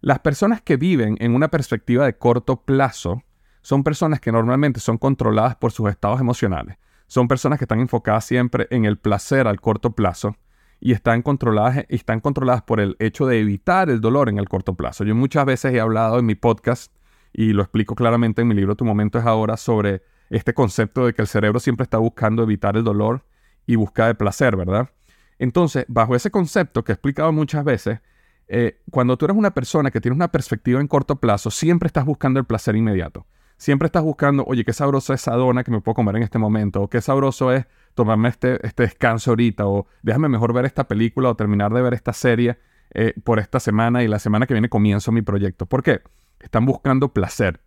Las 0.00 0.18
personas 0.18 0.60
que 0.60 0.76
viven 0.76 1.16
en 1.20 1.34
una 1.34 1.48
perspectiva 1.48 2.04
de 2.04 2.18
corto 2.18 2.62
plazo 2.62 3.22
son 3.62 3.82
personas 3.82 4.20
que 4.20 4.32
normalmente 4.32 4.80
son 4.80 4.98
controladas 4.98 5.56
por 5.56 5.72
sus 5.72 5.88
estados 5.88 6.20
emocionales. 6.20 6.76
Son 7.06 7.28
personas 7.28 7.58
que 7.58 7.64
están 7.64 7.80
enfocadas 7.80 8.24
siempre 8.24 8.66
en 8.70 8.84
el 8.84 8.98
placer 8.98 9.46
al 9.46 9.60
corto 9.60 9.92
plazo 9.92 10.36
y 10.80 10.92
están 10.92 11.22
controladas, 11.22 11.84
están 11.88 12.20
controladas 12.20 12.62
por 12.62 12.80
el 12.80 12.96
hecho 12.98 13.26
de 13.26 13.40
evitar 13.40 13.88
el 13.88 14.00
dolor 14.00 14.28
en 14.28 14.38
el 14.38 14.48
corto 14.48 14.74
plazo. 14.74 15.04
Yo 15.04 15.14
muchas 15.14 15.46
veces 15.46 15.72
he 15.72 15.80
hablado 15.80 16.18
en 16.18 16.26
mi 16.26 16.34
podcast 16.34 16.92
y 17.32 17.52
lo 17.52 17.62
explico 17.62 17.94
claramente 17.94 18.42
en 18.42 18.48
mi 18.48 18.54
libro 18.54 18.76
Tu 18.76 18.84
momento 18.84 19.18
es 19.18 19.26
ahora 19.26 19.56
sobre 19.56 20.02
este 20.30 20.54
concepto 20.54 21.06
de 21.06 21.14
que 21.14 21.22
el 21.22 21.28
cerebro 21.28 21.60
siempre 21.60 21.84
está 21.84 21.98
buscando 21.98 22.42
evitar 22.42 22.76
el 22.76 22.84
dolor 22.84 23.24
y 23.66 23.76
buscar 23.76 24.10
el 24.10 24.16
placer, 24.16 24.56
¿verdad? 24.56 24.90
Entonces, 25.38 25.84
bajo 25.88 26.16
ese 26.16 26.30
concepto 26.30 26.84
que 26.84 26.92
he 26.92 26.94
explicado 26.94 27.32
muchas 27.32 27.64
veces, 27.64 28.00
eh, 28.48 28.80
cuando 28.90 29.16
tú 29.16 29.24
eres 29.26 29.36
una 29.36 29.52
persona 29.52 29.90
que 29.90 30.00
tiene 30.00 30.14
una 30.14 30.28
perspectiva 30.28 30.80
en 30.80 30.86
corto 30.86 31.16
plazo, 31.16 31.50
siempre 31.50 31.88
estás 31.88 32.04
buscando 32.04 32.38
el 32.38 32.46
placer 32.46 32.76
inmediato. 32.76 33.26
Siempre 33.58 33.86
estás 33.86 34.02
buscando, 34.02 34.44
oye, 34.46 34.64
qué 34.64 34.72
sabroso 34.72 35.14
es 35.14 35.22
esa 35.22 35.34
dona 35.34 35.64
que 35.64 35.70
me 35.70 35.80
puedo 35.80 35.94
comer 35.94 36.16
en 36.16 36.22
este 36.22 36.38
momento, 36.38 36.82
o 36.82 36.90
qué 36.90 37.00
sabroso 37.00 37.52
es 37.52 37.66
tomarme 37.94 38.28
este, 38.28 38.64
este 38.66 38.82
descanso 38.82 39.30
ahorita, 39.30 39.66
o 39.66 39.86
déjame 40.02 40.28
mejor 40.28 40.52
ver 40.52 40.66
esta 40.66 40.86
película 40.86 41.30
o 41.30 41.36
terminar 41.36 41.72
de 41.72 41.80
ver 41.80 41.94
esta 41.94 42.12
serie 42.12 42.58
eh, 42.90 43.14
por 43.24 43.38
esta 43.38 43.58
semana 43.58 44.02
y 44.02 44.08
la 44.08 44.18
semana 44.18 44.46
que 44.46 44.54
viene 44.54 44.68
comienzo 44.68 45.10
mi 45.10 45.22
proyecto. 45.22 45.66
¿Por 45.66 45.82
qué? 45.82 46.02
Están 46.38 46.66
buscando 46.66 47.12
placer. 47.12 47.60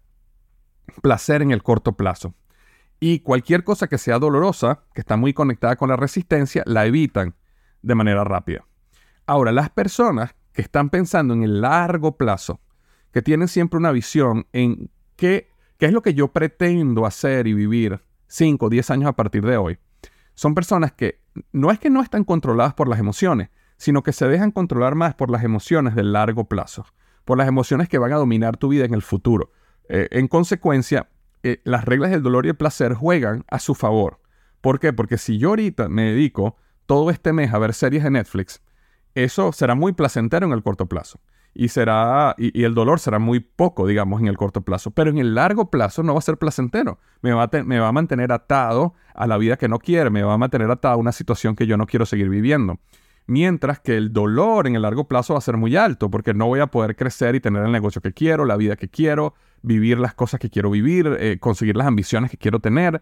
Placer 1.02 1.42
en 1.42 1.52
el 1.52 1.64
corto 1.64 1.94
plazo. 1.94 2.36
Y 3.00 3.20
cualquier 3.20 3.64
cosa 3.64 3.88
que 3.88 3.98
sea 3.98 4.20
dolorosa, 4.20 4.84
que 4.94 5.02
está 5.02 5.16
muy 5.16 5.34
conectada 5.34 5.76
con 5.76 5.90
la 5.90 5.96
resistencia, 5.96 6.64
la 6.66 6.86
evitan 6.86 7.36
de 7.82 7.96
manera 7.96 8.24
rápida. 8.24 8.66
Ahora, 9.26 9.52
las 9.52 9.70
personas 9.70 10.36
que 10.52 10.62
están 10.62 10.90
pensando 10.90 11.34
en 11.34 11.44
el 11.44 11.62
largo 11.62 12.18
plazo, 12.18 12.60
que 13.12 13.22
tienen 13.22 13.48
siempre 13.48 13.78
una 13.78 13.92
visión 13.92 14.48
en 14.52 14.90
qué, 15.16 15.50
qué 15.78 15.86
es 15.86 15.94
lo 15.94 16.02
que 16.02 16.14
yo 16.14 16.34
pretendo 16.34 17.06
hacer 17.06 17.48
y 17.48 17.54
vivir 17.54 18.02
5 18.28 18.66
o 18.66 18.70
10 18.70 18.92
años 18.92 19.10
a 19.10 19.16
partir 19.16 19.46
de 19.46 19.58
hoy, 19.58 19.80
son 20.36 20.56
personas 20.56 20.92
que 20.92 21.22
no 21.52 21.72
es 21.72 21.80
que 21.80 21.90
no 21.90 22.02
están 22.02 22.24
controladas 22.24 22.74
por 22.74 22.88
las 22.88 23.00
emociones, 23.00 23.50
sino 23.78 24.04
que 24.04 24.14
se 24.14 24.28
dejan 24.28 24.52
controlar 24.52 24.96
más 24.96 25.16
por 25.16 25.30
las 25.30 25.44
emociones 25.44 25.96
del 25.96 26.12
largo 26.12 26.46
plazo, 26.46 26.86
por 27.24 27.38
las 27.38 27.48
emociones 27.48 27.88
que 27.88 27.98
van 27.98 28.12
a 28.12 28.18
dominar 28.18 28.58
tu 28.58 28.70
vida 28.70 28.86
en 28.86 28.94
el 28.94 29.02
futuro. 29.02 29.52
Eh, 29.88 30.08
en 30.12 30.28
consecuencia, 30.28 31.10
eh, 31.44 31.62
las 31.64 31.86
reglas 31.86 32.12
del 32.12 32.24
dolor 32.24 32.46
y 32.46 32.50
el 32.50 32.56
placer 32.56 32.94
juegan 32.94 33.46
a 33.50 33.60
su 33.60 33.76
favor. 33.76 34.20
¿Por 34.62 34.80
qué? 34.80 34.94
Porque 34.94 35.18
si 35.18 35.38
yo 35.38 35.50
ahorita 35.50 35.88
me 35.90 36.04
dedico 36.04 36.58
todo 36.86 37.10
este 37.12 37.34
mes 37.34 37.54
a 37.54 37.60
ver 37.60 37.74
series 37.74 38.04
de 38.04 38.12
Netflix, 38.12 38.62
eso 39.16 39.52
será 39.52 39.76
muy 39.76 39.94
placentero 39.94 40.46
en 40.46 40.54
el 40.54 40.64
corto 40.64 40.88
plazo. 40.88 41.20
Y, 41.54 41.70
será, 41.70 42.36
y, 42.38 42.64
el 42.64 42.76
dolor 42.76 43.00
será 43.00 43.20
muy 43.20 43.40
poco, 43.40 43.88
digamos, 43.88 44.22
en 44.22 44.28
el 44.28 44.38
corto 44.38 44.62
plazo. 44.62 44.92
Pero 44.92 45.10
en 45.10 45.18
el 45.18 45.34
largo 45.34 45.72
plazo 45.72 46.04
no 46.04 46.14
va 46.14 46.20
a 46.20 46.22
ser 46.22 46.38
placentero. 46.38 47.00
Me 47.22 47.34
va 47.34 47.44
a, 47.52 47.64
me 47.64 47.80
va 47.80 47.88
a 47.88 47.92
mantener 47.92 48.32
atado 48.32 48.94
a 49.16 49.28
la 49.28 49.38
vida 49.38 49.58
que 49.58 49.68
no 49.68 49.80
quiere, 49.80 50.10
me 50.10 50.24
va 50.24 50.34
a 50.34 50.38
mantener 50.38 50.70
atado 50.70 50.94
a 50.94 50.98
una 50.98 51.12
situación 51.12 51.56
que 51.56 51.68
yo 51.68 51.76
no 51.76 51.86
quiero 51.86 52.06
seguir 52.06 52.30
viviendo. 52.30 52.80
Mientras 53.26 53.80
que 53.80 53.98
el 53.98 54.14
dolor 54.14 54.68
en 54.68 54.76
el 54.76 54.84
largo 54.84 55.08
plazo 55.08 55.34
va 55.34 55.40
a 55.40 55.42
ser 55.42 55.58
muy 55.58 55.76
alto, 55.76 56.10
porque 56.10 56.34
no 56.34 56.48
voy 56.48 56.60
a 56.62 56.68
poder 56.68 56.96
crecer 56.96 57.36
y 57.36 57.40
tener 57.40 57.64
el 57.64 57.72
negocio 57.72 58.02
que 58.02 58.14
quiero, 58.14 58.46
la 58.46 58.58
vida 58.58 58.76
que 58.76 58.90
quiero, 58.90 59.34
vivir 59.62 60.00
las 60.00 60.14
cosas 60.14 60.40
que 60.40 60.50
quiero 60.50 60.70
vivir, 60.70 61.18
eh, 61.20 61.38
conseguir 61.40 61.76
las 61.76 61.88
ambiciones 61.88 62.32
que 62.32 62.38
quiero 62.38 62.60
tener. 62.60 63.02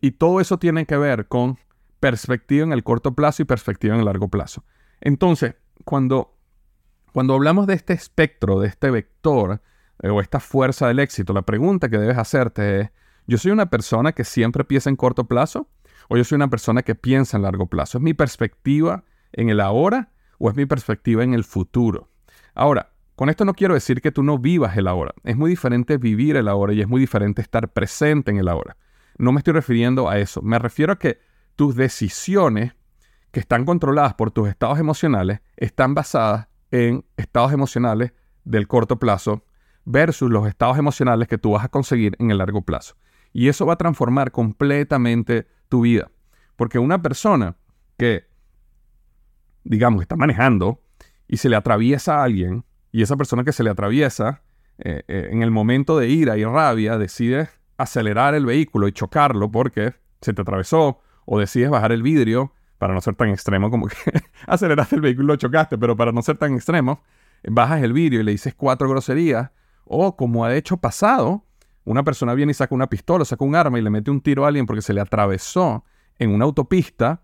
Y 0.00 0.12
todo 0.12 0.40
eso 0.40 0.58
tiene 0.58 0.86
que 0.86 0.96
ver 0.96 1.28
con 1.28 1.58
perspectiva 2.00 2.64
en 2.64 2.72
el 2.72 2.82
corto 2.82 3.14
plazo 3.14 3.42
y 3.42 3.44
perspectiva 3.44 3.94
en 3.94 4.00
el 4.00 4.06
largo 4.06 4.28
plazo. 4.28 4.64
Entonces, 5.00 5.54
cuando, 5.84 6.36
cuando 7.12 7.34
hablamos 7.34 7.66
de 7.66 7.74
este 7.74 7.92
espectro, 7.92 8.60
de 8.60 8.68
este 8.68 8.90
vector 8.90 9.60
eh, 10.02 10.08
o 10.08 10.20
esta 10.20 10.40
fuerza 10.40 10.88
del 10.88 10.98
éxito, 10.98 11.32
la 11.32 11.42
pregunta 11.42 11.88
que 11.88 11.98
debes 11.98 12.18
hacerte 12.18 12.80
es, 12.80 12.90
¿yo 13.26 13.38
soy 13.38 13.52
una 13.52 13.70
persona 13.70 14.12
que 14.12 14.24
siempre 14.24 14.64
piensa 14.64 14.90
en 14.90 14.96
corto 14.96 15.24
plazo 15.24 15.68
o 16.08 16.16
yo 16.16 16.24
soy 16.24 16.36
una 16.36 16.48
persona 16.48 16.82
que 16.82 16.94
piensa 16.94 17.36
en 17.36 17.44
largo 17.44 17.66
plazo? 17.66 17.98
¿Es 17.98 18.02
mi 18.02 18.14
perspectiva 18.14 19.04
en 19.32 19.48
el 19.48 19.60
ahora 19.60 20.10
o 20.38 20.50
es 20.50 20.56
mi 20.56 20.66
perspectiva 20.66 21.22
en 21.22 21.34
el 21.34 21.44
futuro? 21.44 22.08
Ahora, 22.54 22.91
con 23.14 23.28
esto 23.28 23.44
no 23.44 23.54
quiero 23.54 23.74
decir 23.74 24.00
que 24.00 24.12
tú 24.12 24.22
no 24.22 24.38
vivas 24.38 24.76
el 24.76 24.88
ahora. 24.88 25.14
Es 25.24 25.36
muy 25.36 25.50
diferente 25.50 25.98
vivir 25.98 26.36
el 26.36 26.48
ahora 26.48 26.72
y 26.72 26.80
es 26.80 26.88
muy 26.88 27.00
diferente 27.00 27.42
estar 27.42 27.68
presente 27.72 28.30
en 28.30 28.38
el 28.38 28.48
ahora. 28.48 28.76
No 29.18 29.32
me 29.32 29.38
estoy 29.38 29.52
refiriendo 29.52 30.08
a 30.08 30.18
eso. 30.18 30.40
Me 30.42 30.58
refiero 30.58 30.94
a 30.94 30.98
que 30.98 31.18
tus 31.56 31.76
decisiones 31.76 32.74
que 33.30 33.40
están 33.40 33.64
controladas 33.64 34.14
por 34.14 34.30
tus 34.30 34.48
estados 34.48 34.78
emocionales 34.78 35.40
están 35.56 35.94
basadas 35.94 36.48
en 36.70 37.04
estados 37.16 37.52
emocionales 37.52 38.12
del 38.44 38.66
corto 38.66 38.98
plazo 38.98 39.44
versus 39.84 40.30
los 40.30 40.46
estados 40.46 40.78
emocionales 40.78 41.28
que 41.28 41.38
tú 41.38 41.52
vas 41.52 41.64
a 41.64 41.68
conseguir 41.68 42.16
en 42.18 42.30
el 42.30 42.38
largo 42.38 42.62
plazo. 42.62 42.96
Y 43.32 43.48
eso 43.48 43.66
va 43.66 43.74
a 43.74 43.78
transformar 43.78 44.30
completamente 44.30 45.46
tu 45.68 45.82
vida. 45.82 46.10
Porque 46.56 46.78
una 46.78 47.00
persona 47.00 47.56
que, 47.96 48.26
digamos, 49.64 50.02
está 50.02 50.16
manejando 50.16 50.82
y 51.26 51.38
se 51.38 51.48
le 51.48 51.56
atraviesa 51.56 52.18
a 52.18 52.24
alguien, 52.24 52.64
y 52.92 53.02
esa 53.02 53.16
persona 53.16 53.42
que 53.42 53.52
se 53.52 53.64
le 53.64 53.70
atraviesa, 53.70 54.42
eh, 54.78 55.02
eh, 55.08 55.28
en 55.32 55.42
el 55.42 55.50
momento 55.50 55.98
de 55.98 56.08
ira 56.08 56.36
y 56.36 56.44
rabia, 56.44 56.98
decide 56.98 57.48
acelerar 57.78 58.34
el 58.34 58.44
vehículo 58.44 58.86
y 58.86 58.92
chocarlo 58.92 59.50
porque 59.50 59.94
se 60.20 60.34
te 60.34 60.42
atravesó, 60.42 61.00
o 61.24 61.40
decides 61.40 61.70
bajar 61.70 61.92
el 61.92 62.02
vidrio 62.02 62.52
para 62.78 62.94
no 62.94 63.00
ser 63.00 63.14
tan 63.14 63.30
extremo 63.30 63.70
como 63.70 63.86
que 63.86 63.96
aceleraste 64.46 64.96
el 64.96 65.00
vehículo 65.00 65.24
y 65.24 65.28
lo 65.28 65.36
chocaste, 65.36 65.78
pero 65.78 65.96
para 65.96 66.12
no 66.12 66.20
ser 66.20 66.36
tan 66.36 66.54
extremo, 66.54 67.00
bajas 67.44 67.82
el 67.82 67.92
vidrio 67.92 68.20
y 68.20 68.24
le 68.24 68.32
dices 68.32 68.54
cuatro 68.54 68.88
groserías, 68.88 69.50
o 69.84 70.16
como 70.16 70.44
ha 70.44 70.54
hecho 70.54 70.76
pasado, 70.76 71.46
una 71.84 72.04
persona 72.04 72.34
viene 72.34 72.52
y 72.52 72.54
saca 72.54 72.74
una 72.74 72.88
pistola, 72.88 73.24
saca 73.24 73.44
un 73.44 73.56
arma 73.56 73.78
y 73.78 73.82
le 73.82 73.90
mete 73.90 74.10
un 74.10 74.20
tiro 74.20 74.44
a 74.44 74.48
alguien 74.48 74.66
porque 74.66 74.82
se 74.82 74.92
le 74.92 75.00
atravesó 75.00 75.84
en 76.18 76.30
una 76.30 76.44
autopista, 76.44 77.22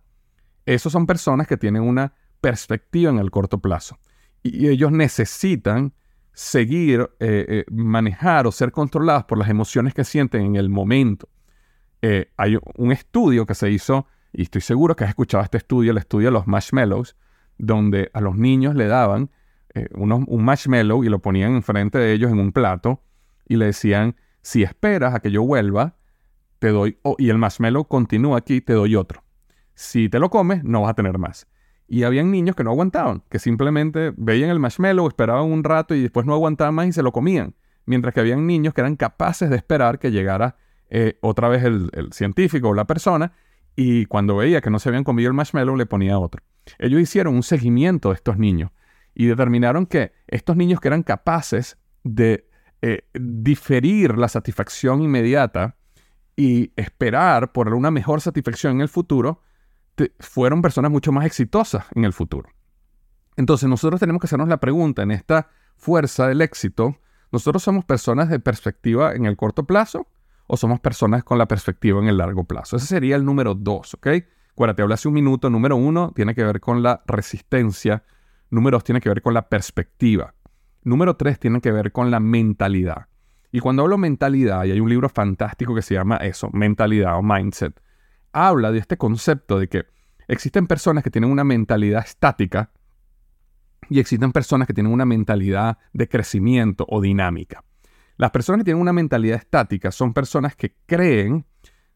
Esos 0.65 0.93
son 0.93 1.07
personas 1.07 1.47
que 1.47 1.57
tienen 1.57 1.83
una 1.83 2.15
perspectiva 2.41 3.11
en 3.11 3.19
el 3.19 3.31
corto 3.31 3.59
plazo 3.59 3.99
y 4.43 4.69
ellos 4.69 4.93
necesitan 4.93 5.93
seguir, 6.33 7.11
eh, 7.19 7.47
eh, 7.49 7.65
manejar 7.69 8.47
o 8.47 8.53
ser 8.53 8.71
controlados 8.71 9.25
por 9.25 9.39
las 9.39 9.49
emociones 9.49 9.93
que 9.93 10.05
sienten 10.05 10.43
en 10.43 10.57
el 10.57 10.69
momento. 10.69 11.29
Eh, 12.01 12.31
hay 12.37 12.57
un 12.77 12.93
estudio 12.93 13.45
que 13.45 13.55
se 13.55 13.71
hizo, 13.71 14.07
y 14.33 14.43
estoy 14.43 14.61
seguro 14.61 14.95
que 14.95 15.05
has 15.05 15.11
escuchado 15.11 15.43
este 15.43 15.59
estudio, 15.59 15.91
el 15.91 15.99
estudio 15.99 16.29
de 16.29 16.33
los 16.33 16.47
marshmallows, 16.47 17.17
donde 17.59 18.11
a 18.15 18.21
los 18.21 18.37
niños 18.37 18.77
le 18.77 18.87
daban 18.87 19.31
un 19.95 20.45
marshmallow 20.45 21.05
y 21.05 21.09
lo 21.09 21.21
ponían 21.21 21.55
enfrente 21.55 21.99
de 21.99 22.13
ellos 22.13 22.33
en 22.33 22.41
un 22.41 22.53
plato 22.53 23.03
y 23.47 23.57
le 23.57 23.67
decían, 23.67 24.17
si 24.43 24.63
esperas 24.63 25.15
a 25.15 25.21
que 25.21 25.31
yo 25.31 25.43
vuelva, 25.43 25.97
te 26.59 26.69
doy, 26.69 26.99
y 27.19 27.31
el 27.31 27.39
marshmallow 27.39 27.85
continúa 27.87 28.39
aquí, 28.39 28.61
te 28.61 28.73
doy 28.73 28.97
otro. 28.97 29.23
Si 29.75 30.09
te 30.09 30.19
lo 30.19 30.31
comes, 30.31 30.65
no 30.65 30.83
vas 30.83 30.91
a 30.91 30.95
tener 30.95 31.19
más. 31.19 31.47
Y 31.89 32.03
habían 32.03 32.31
niños 32.31 32.55
que 32.55 32.65
no 32.65 32.71
aguantaban, 32.71 33.23
que 33.31 33.39
simplemente 33.39 34.13
veían 34.17 34.51
el 34.51 34.59
marshmallow, 34.59 35.09
esperaban 35.09 35.51
un 35.51 35.65
rato 35.65 35.95
y 35.95 36.03
después 36.03 36.27
no 36.27 36.35
aguantaban 36.35 36.75
más 36.75 36.87
y 36.87 36.93
se 36.93 37.03
lo 37.03 37.13
comían. 37.13 37.55
Mientras 37.87 38.13
que 38.13 38.21
habían 38.21 38.47
niños 38.47 38.75
que 38.75 38.83
eran 38.83 38.97
capaces 38.97 39.49
de 39.49 39.57
esperar 39.57 39.99
que 39.99 40.11
llegara 40.11 40.57
eh, 40.91 41.19
otra 41.23 41.49
vez 41.49 41.65
el, 41.65 41.91
científico 42.13 42.69
o 42.69 42.75
la 42.75 42.87
persona 42.87 43.33
y 43.75 44.07
cuando 44.07 44.37
veía 44.37 44.61
que 44.61 44.71
no 44.71 44.79
se 44.79 44.89
habían 44.89 45.05
comido 45.05 45.29
el 45.29 45.35
marshmallow 45.35 45.77
le 45.77 45.87
ponía 45.87 46.19
otro. 46.19 46.43
Ellos 46.79 47.01
hicieron 47.01 47.35
un 47.35 47.43
seguimiento 47.43 48.11
de 48.11 48.17
estos 48.17 48.37
niños 48.39 48.71
y 49.15 49.27
determinaron 49.27 49.87
que 49.87 50.13
estos 50.27 50.57
niños 50.57 50.81
que 50.81 50.89
eran 50.89 51.03
capaces 51.03 51.79
de 52.05 52.49
eh, 52.83 53.09
diferir 53.15 54.17
la 54.17 54.29
satisfacción 54.29 55.03
inmediata 55.03 55.77
y 56.37 56.73
esperar 56.77 57.53
por 57.53 57.75
una 57.75 57.91
mejor 57.91 58.21
satisfacción 58.21 58.77
en 58.77 58.81
el 58.83 58.89
futuro, 58.89 59.43
fueron 60.21 60.63
personas 60.63 60.91
mucho 60.91 61.13
más 61.13 61.27
exitosas 61.27 61.87
en 61.95 62.05
el 62.05 62.13
futuro. 62.13 62.49
Entonces 63.37 63.69
nosotros 63.69 64.01
tenemos 64.01 64.21
que 64.21 64.27
hacernos 64.27 64.49
la 64.49 64.59
pregunta 64.59 65.03
en 65.03 65.11
esta 65.11 65.49
fuerza 65.77 66.27
del 66.27 66.43
éxito, 66.43 66.97
¿nosotros 67.31 67.63
somos 67.63 67.85
personas 67.85 68.29
de 68.29 68.41
perspectiva 68.41 69.15
en 69.15 69.27
el 69.27 69.37
corto 69.37 69.65
plazo 69.65 70.09
o 70.47 70.57
somos 70.57 70.81
personas 70.81 71.23
con 71.23 71.39
la 71.39 71.47
perspectiva 71.47 72.01
en 72.01 72.09
el 72.09 72.19
largo 72.19 72.45
plazo? 72.45 72.77
Ese 72.77 72.87
sería 72.87 73.17
el 73.17 73.25
número 73.25 73.55
dos, 73.55 73.95
¿ok? 73.95 74.09
te 74.75 74.83
hablé 74.83 74.95
hace 74.95 75.07
un 75.09 75.15
minuto, 75.15 75.51
número 75.51 75.77
uno 75.77 76.13
tiene 76.15 76.35
que 76.35 76.43
ver 76.43 76.61
con 76.61 76.83
la 76.83 77.03
resistencia, 77.07 78.03
número 78.51 78.77
dos 78.77 78.85
tiene 78.85 79.01
que 79.01 79.09
ver 79.09 79.23
con 79.23 79.33
la 79.33 79.49
perspectiva, 79.49 80.35
número 80.83 81.17
tres 81.17 81.39
tiene 81.39 81.61
que 81.61 81.71
ver 81.71 81.93
con 81.93 82.11
la 82.11 82.19
mentalidad. 82.19 83.07
Y 83.53 83.61
cuando 83.61 83.83
hablo 83.83 83.97
mentalidad, 83.99 84.65
y 84.65 84.73
hay 84.73 84.81
un 84.81 84.89
libro 84.89 85.09
fantástico 85.09 85.75
que 85.75 85.83
se 85.83 85.95
llama 85.95 86.17
eso, 86.17 86.51
mentalidad 86.53 87.17
o 87.17 87.23
mindset, 87.23 87.81
habla 88.33 88.73
de 88.73 88.79
este 88.79 88.97
concepto 88.97 89.59
de 89.59 89.69
que 89.69 89.87
existen 90.27 90.67
personas 90.67 91.03
que 91.03 91.11
tienen 91.11 91.31
una 91.31 91.45
mentalidad 91.45 92.05
estática 92.05 92.71
y 93.89 94.01
existen 94.01 94.33
personas 94.33 94.67
que 94.67 94.75
tienen 94.75 94.93
una 94.93 95.07
mentalidad 95.07 95.79
de 95.93 96.09
crecimiento 96.09 96.87
o 96.89 97.01
dinámica. 97.01 97.65
Las 98.17 98.31
personas 98.31 98.61
que 98.61 98.65
tienen 98.65 98.83
una 98.83 98.93
mentalidad 98.93 99.39
estática 99.39 99.91
son 99.91 100.13
personas 100.13 100.57
que 100.57 100.75
creen 100.87 101.47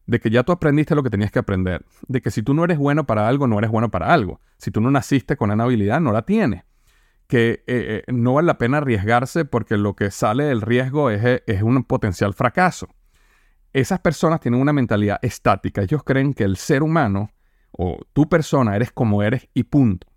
de 0.05 0.19
que 0.19 0.29
ya 0.29 0.43
tú 0.43 0.51
aprendiste 0.51 0.95
lo 0.95 1.03
que 1.03 1.09
tenías 1.09 1.31
que 1.31 1.39
aprender, 1.39 1.85
de 2.07 2.21
que 2.21 2.31
si 2.31 2.41
tú 2.41 2.53
no 2.53 2.63
eres 2.63 2.77
bueno 2.77 3.05
para 3.05 3.27
algo, 3.27 3.47
no 3.47 3.57
eres 3.57 3.69
bueno 3.69 3.89
para 3.91 4.13
algo, 4.13 4.41
si 4.57 4.71
tú 4.71 4.81
no 4.81 4.91
naciste 4.91 5.37
con 5.37 5.51
una 5.51 5.63
habilidad, 5.63 6.01
no 6.01 6.11
la 6.11 6.23
tienes, 6.23 6.63
que 7.27 7.63
eh, 7.67 8.03
eh, 8.07 8.11
no 8.11 8.33
vale 8.33 8.47
la 8.47 8.57
pena 8.57 8.77
arriesgarse 8.77 9.45
porque 9.45 9.77
lo 9.77 9.95
que 9.95 10.11
sale 10.11 10.45
del 10.45 10.61
riesgo 10.61 11.09
es, 11.09 11.41
es 11.45 11.61
un 11.61 11.83
potencial 11.83 12.33
fracaso 12.33 12.89
esas 13.73 13.99
personas 13.99 14.39
tienen 14.39 14.61
una 14.61 14.71
mentalidad 14.71 15.19
estática. 15.21 15.81
Ellos 15.81 16.03
creen 16.03 16.33
que 16.33 16.43
el 16.43 16.57
ser 16.57 16.83
humano 16.83 17.31
o 17.71 17.97
tu 18.13 18.29
persona 18.29 18.75
eres 18.75 18.91
como 18.91 19.23
eres 19.23 19.49
y 19.53 19.63
punto. 19.63 20.07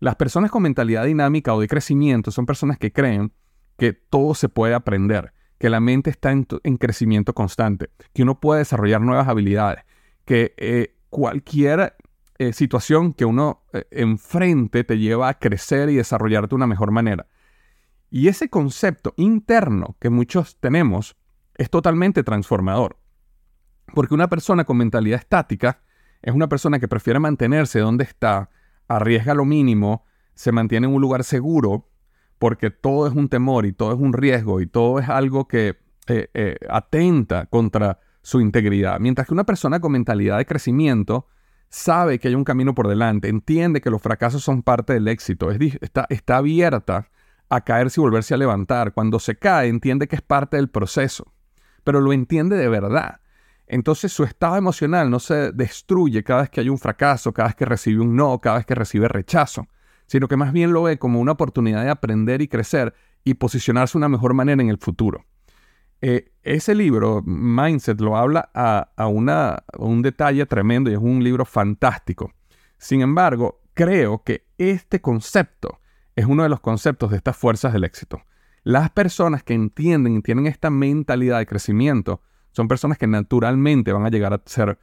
Las 0.00 0.16
personas 0.16 0.50
con 0.50 0.62
mentalidad 0.62 1.04
dinámica 1.06 1.54
o 1.54 1.60
de 1.60 1.68
crecimiento 1.68 2.30
son 2.30 2.46
personas 2.46 2.78
que 2.78 2.92
creen 2.92 3.32
que 3.78 3.92
todo 3.92 4.34
se 4.34 4.48
puede 4.48 4.74
aprender, 4.74 5.32
que 5.58 5.70
la 5.70 5.80
mente 5.80 6.10
está 6.10 6.32
en, 6.32 6.44
crecimiento 6.76 7.32
constante, 7.32 7.90
que 8.12 8.24
uno 8.24 8.40
puede 8.40 8.58
desarrollar 8.58 9.00
nuevas 9.00 9.28
habilidades, 9.28 9.84
que 10.24 10.54
eh, 10.56 10.96
cualquier 11.08 11.94
eh, 12.38 12.52
situación 12.52 13.14
que 13.14 13.24
uno 13.24 13.62
eh, 13.72 13.86
enfrente 13.90 14.84
te 14.84 14.98
lleva 14.98 15.28
a 15.28 15.38
crecer 15.38 15.88
y 15.88 15.96
desarrollarte 15.96 16.50
de 16.50 16.56
una 16.56 16.66
mejor 16.66 16.90
manera. 16.90 17.26
Y 18.10 18.28
ese 18.28 18.50
concepto 18.50 19.14
interno 19.16 19.96
que 20.00 20.10
muchos 20.10 20.58
tenemos 20.58 21.16
es 21.56 21.70
totalmente 21.70 22.22
transformador. 22.22 22.98
Porque 23.94 24.14
una 24.14 24.28
persona 24.28 24.64
con 24.64 24.76
mentalidad 24.76 25.18
estática 25.18 25.80
es 26.22 26.34
una 26.34 26.48
persona 26.48 26.78
que 26.78 26.88
prefiere 26.88 27.18
mantenerse 27.18 27.80
donde 27.80 28.04
está, 28.04 28.50
arriesga 28.88 29.34
lo 29.34 29.44
mínimo, 29.44 30.04
se 30.34 30.52
mantiene 30.52 30.86
en 30.86 30.94
un 30.94 31.00
lugar 31.00 31.24
seguro, 31.24 31.88
porque 32.38 32.70
todo 32.70 33.06
es 33.06 33.14
un 33.14 33.28
temor 33.28 33.64
y 33.64 33.72
todo 33.72 33.92
es 33.92 33.98
un 33.98 34.12
riesgo 34.12 34.60
y 34.60 34.66
todo 34.66 34.98
es 34.98 35.08
algo 35.08 35.48
que 35.48 35.78
eh, 36.08 36.28
eh, 36.34 36.56
atenta 36.68 37.46
contra 37.46 38.00
su 38.22 38.40
integridad. 38.40 38.98
Mientras 39.00 39.28
que 39.28 39.34
una 39.34 39.44
persona 39.44 39.80
con 39.80 39.92
mentalidad 39.92 40.38
de 40.38 40.46
crecimiento 40.46 41.26
sabe 41.68 42.18
que 42.18 42.28
hay 42.28 42.34
un 42.34 42.44
camino 42.44 42.74
por 42.74 42.88
delante, 42.88 43.28
entiende 43.28 43.80
que 43.80 43.90
los 43.90 44.02
fracasos 44.02 44.42
son 44.42 44.62
parte 44.62 44.92
del 44.92 45.08
éxito, 45.08 45.50
está, 45.50 46.06
está 46.10 46.38
abierta 46.38 47.08
a 47.48 47.60
caerse 47.62 48.00
y 48.00 48.02
volverse 48.02 48.34
a 48.34 48.36
levantar. 48.36 48.92
Cuando 48.92 49.20
se 49.20 49.36
cae, 49.36 49.68
entiende 49.68 50.08
que 50.08 50.16
es 50.16 50.22
parte 50.22 50.56
del 50.56 50.68
proceso 50.68 51.35
pero 51.86 52.00
lo 52.00 52.12
entiende 52.12 52.56
de 52.56 52.68
verdad. 52.68 53.20
Entonces 53.68 54.12
su 54.12 54.24
estado 54.24 54.56
emocional 54.56 55.08
no 55.08 55.20
se 55.20 55.52
destruye 55.52 56.24
cada 56.24 56.40
vez 56.40 56.50
que 56.50 56.60
hay 56.60 56.68
un 56.68 56.78
fracaso, 56.78 57.32
cada 57.32 57.46
vez 57.46 57.54
que 57.54 57.64
recibe 57.64 58.00
un 58.00 58.16
no, 58.16 58.40
cada 58.40 58.56
vez 58.56 58.66
que 58.66 58.74
recibe 58.74 59.06
rechazo, 59.06 59.68
sino 60.08 60.26
que 60.26 60.36
más 60.36 60.52
bien 60.52 60.72
lo 60.72 60.82
ve 60.82 60.98
como 60.98 61.20
una 61.20 61.32
oportunidad 61.32 61.84
de 61.84 61.90
aprender 61.90 62.42
y 62.42 62.48
crecer 62.48 62.92
y 63.22 63.34
posicionarse 63.34 63.92
de 63.92 63.98
una 63.98 64.08
mejor 64.08 64.34
manera 64.34 64.60
en 64.60 64.68
el 64.68 64.78
futuro. 64.78 65.26
Eh, 66.00 66.32
ese 66.42 66.74
libro, 66.74 67.22
Mindset, 67.24 68.00
lo 68.00 68.16
habla 68.16 68.50
a, 68.52 69.06
una, 69.06 69.62
un 69.78 70.02
detalle 70.02 70.44
tremendo 70.46 70.90
y 70.90 70.94
es 70.94 71.00
un 71.00 71.22
libro 71.22 71.44
fantástico. 71.44 72.32
Sin 72.78 73.00
embargo, 73.00 73.60
creo 73.74 74.24
que 74.24 74.48
este 74.58 75.00
concepto 75.00 75.78
es 76.16 76.26
uno 76.26 76.42
de 76.42 76.48
los 76.48 76.58
conceptos 76.58 77.12
de 77.12 77.18
estas 77.18 77.36
fuerzas 77.36 77.72
del 77.72 77.84
éxito. 77.84 78.22
Las 78.66 78.90
personas 78.90 79.44
que 79.44 79.54
entienden 79.54 80.16
y 80.16 80.22
tienen 80.22 80.48
esta 80.48 80.70
mentalidad 80.70 81.38
de 81.38 81.46
crecimiento 81.46 82.20
son 82.50 82.66
personas 82.66 82.98
que 82.98 83.06
naturalmente 83.06 83.92
van 83.92 84.04
a 84.04 84.10
llegar 84.10 84.34
a 84.34 84.42
ser 84.44 84.80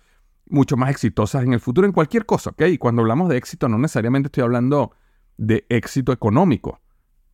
mucho 0.48 0.78
más 0.78 0.89
exitosas 0.89 1.43
en 1.43 1.52
el 1.52 1.60
futuro 1.60 1.86
en 1.86 1.91
cualquier 1.91 2.26
cosa, 2.26 2.52
¿ok? 2.52 2.62
Y 2.69 2.78
cuando 2.78 3.02
hablamos 3.02 3.28
de 3.28 3.36
éxito 3.36 3.67
no 3.67 3.78
necesariamente 3.78 4.28
estoy 4.28 4.43
hablando 4.43 4.93
de 5.36 5.65
éxito 5.67 6.13
económico. 6.13 6.80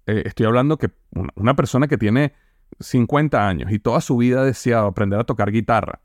Eh, 0.07 0.23
estoy 0.25 0.47
hablando 0.47 0.79
que 0.79 0.89
una, 1.35 1.55
persona 1.55 1.87
que 1.87 1.99
tiene 1.99 2.33
50 2.79 3.47
años 3.47 3.71
y 3.71 3.77
toda 3.77 4.01
su 4.01 4.17
vida 4.17 4.41
ha 4.41 4.45
deseado 4.45 4.87
aprender 4.87 5.19
a 5.19 5.25
tocar 5.25 5.51
guitarra. 5.51 6.01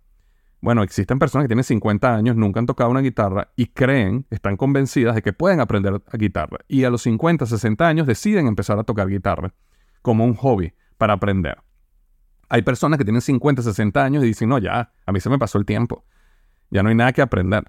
Bueno, 0.61 0.83
existen 0.83 1.19
personas 1.19 1.45
que 1.45 1.49
tienen 1.49 1.65
50 1.65 2.15
años, 2.15 2.37
nunca 2.37 2.61
han 2.61 2.67
tocado 2.67 2.91
una 2.91 3.01
guitarra 3.01 3.51
y 3.57 3.69
creen, 3.69 4.27
están 4.29 4.59
convencidas 4.59 5.15
de 5.15 5.23
que 5.23 5.33
pueden 5.33 5.61
aprender 5.61 6.03
a 6.07 6.17
guitarra. 6.19 6.59
Y 6.69 6.85
a 6.85 6.91
los 6.91 7.01
50, 7.01 7.47
60 7.47 7.89
años 7.89 8.07
deciden 8.07 8.47
empezar 8.47 8.79
a 8.79 8.85
tocar 8.85 9.09
guitarra 9.09 9.55
como 10.05 10.27
un 10.27 10.35
hobby 10.35 10.75
para 10.99 11.15
aprender. 11.15 11.57
Hay 12.51 12.61
personas 12.61 12.99
que 12.99 13.05
tienen 13.05 13.23
50, 13.23 13.63
60 13.63 14.05
años 14.05 14.23
y 14.23 14.27
dicen, 14.27 14.51
no, 14.51 14.59
ya, 14.59 14.93
a 15.07 15.13
mí 15.13 15.19
se 15.19 15.31
me 15.31 15.39
pasó 15.39 15.57
el 15.57 15.65
tiempo. 15.65 16.05
Ya 16.69 16.83
no 16.83 16.91
hay 16.91 16.95
nada 16.95 17.15
que 17.15 17.23
aprender. 17.23 17.65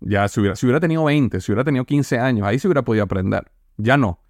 Ya 0.00 0.26
si 0.26 0.40
hubiera, 0.40 0.56
si 0.56 0.64
hubiera 0.64 0.80
tenido 0.80 1.04
20, 1.04 1.38
si 1.38 1.52
hubiera 1.52 1.64
tenido 1.64 1.84
15 1.84 2.18
años, 2.18 2.46
ahí 2.46 2.58
se 2.58 2.66
hubiera 2.66 2.82
podido 2.82 3.04
aprender. 3.04 3.52
Ya 3.76 3.98
no. 3.98 4.20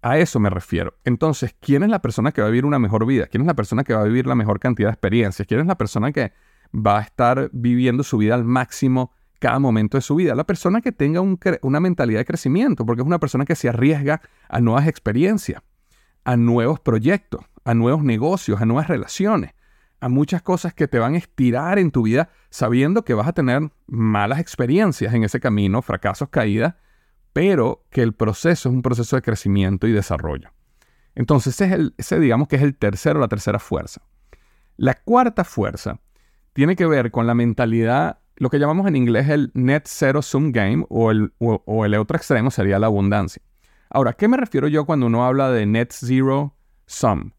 A 0.00 0.16
eso 0.16 0.40
me 0.40 0.48
refiero. 0.48 0.94
Entonces, 1.04 1.54
¿quién 1.60 1.82
es 1.82 1.90
la 1.90 2.00
persona 2.00 2.32
que 2.32 2.40
va 2.40 2.46
a 2.46 2.50
vivir 2.50 2.64
una 2.64 2.78
mejor 2.78 3.04
vida? 3.04 3.26
¿Quién 3.26 3.42
es 3.42 3.46
la 3.46 3.54
persona 3.54 3.84
que 3.84 3.92
va 3.92 4.00
a 4.00 4.04
vivir 4.04 4.26
la 4.26 4.34
mejor 4.34 4.58
cantidad 4.58 4.88
de 4.88 4.92
experiencias? 4.94 5.46
¿Quién 5.46 5.60
es 5.60 5.66
la 5.66 5.76
persona 5.76 6.10
que 6.10 6.32
va 6.74 7.00
a 7.00 7.02
estar 7.02 7.50
viviendo 7.52 8.02
su 8.02 8.16
vida 8.16 8.34
al 8.34 8.44
máximo 8.44 9.12
cada 9.40 9.58
momento 9.58 9.98
de 9.98 10.02
su 10.02 10.14
vida? 10.14 10.34
La 10.34 10.44
persona 10.44 10.80
que 10.80 10.90
tenga 10.90 11.20
una 11.20 11.80
mentalidad 11.80 12.20
de 12.20 12.24
crecimiento, 12.24 12.86
porque 12.86 13.02
es 13.02 13.06
una 13.06 13.20
persona 13.20 13.44
que 13.44 13.56
se 13.56 13.68
arriesga 13.68 14.22
a 14.48 14.60
nuevas 14.62 14.88
experiencias 14.88 15.62
a 16.24 16.36
nuevos 16.36 16.80
proyectos, 16.80 17.44
a 17.64 17.74
nuevos 17.74 18.02
negocios, 18.02 18.60
a 18.60 18.66
nuevas 18.66 18.88
relaciones, 18.88 19.54
a 20.00 20.08
muchas 20.08 20.42
cosas 20.42 20.74
que 20.74 20.88
te 20.88 20.98
van 20.98 21.14
a 21.14 21.18
estirar 21.18 21.78
en 21.78 21.90
tu 21.90 22.02
vida 22.02 22.30
sabiendo 22.50 23.04
que 23.04 23.14
vas 23.14 23.28
a 23.28 23.32
tener 23.32 23.70
malas 23.86 24.38
experiencias 24.38 25.14
en 25.14 25.24
ese 25.24 25.40
camino, 25.40 25.82
fracasos, 25.82 26.28
caídas, 26.28 26.74
pero 27.32 27.84
que 27.90 28.02
el 28.02 28.12
proceso 28.12 28.68
es 28.68 28.74
un 28.74 28.82
proceso 28.82 29.16
de 29.16 29.22
crecimiento 29.22 29.86
y 29.86 29.92
desarrollo. 29.92 30.50
Entonces 31.14 31.54
ese, 31.54 31.66
es 31.66 31.72
el, 31.72 31.94
ese 31.96 32.20
digamos 32.20 32.48
que 32.48 32.56
es 32.56 32.62
el 32.62 32.76
tercero, 32.76 33.20
la 33.20 33.28
tercera 33.28 33.58
fuerza. 33.58 34.02
La 34.76 34.94
cuarta 34.94 35.44
fuerza 35.44 36.00
tiene 36.52 36.76
que 36.76 36.86
ver 36.86 37.10
con 37.10 37.26
la 37.26 37.34
mentalidad, 37.34 38.18
lo 38.36 38.50
que 38.50 38.58
llamamos 38.58 38.86
en 38.86 38.96
inglés 38.96 39.28
el 39.28 39.50
net 39.54 39.84
zero 39.86 40.22
sum 40.22 40.52
game 40.52 40.84
o 40.88 41.10
el, 41.10 41.32
o 41.38 41.84
el 41.84 41.94
otro 41.94 42.16
extremo 42.16 42.50
sería 42.50 42.78
la 42.78 42.86
abundancia. 42.86 43.42
Ahora, 43.90 44.12
¿qué 44.14 44.28
me 44.28 44.36
refiero 44.36 44.68
yo 44.68 44.84
cuando 44.84 45.06
uno 45.06 45.24
habla 45.24 45.50
de 45.50 45.66
net 45.66 45.92
zero 45.92 46.56
sum? 46.86 47.32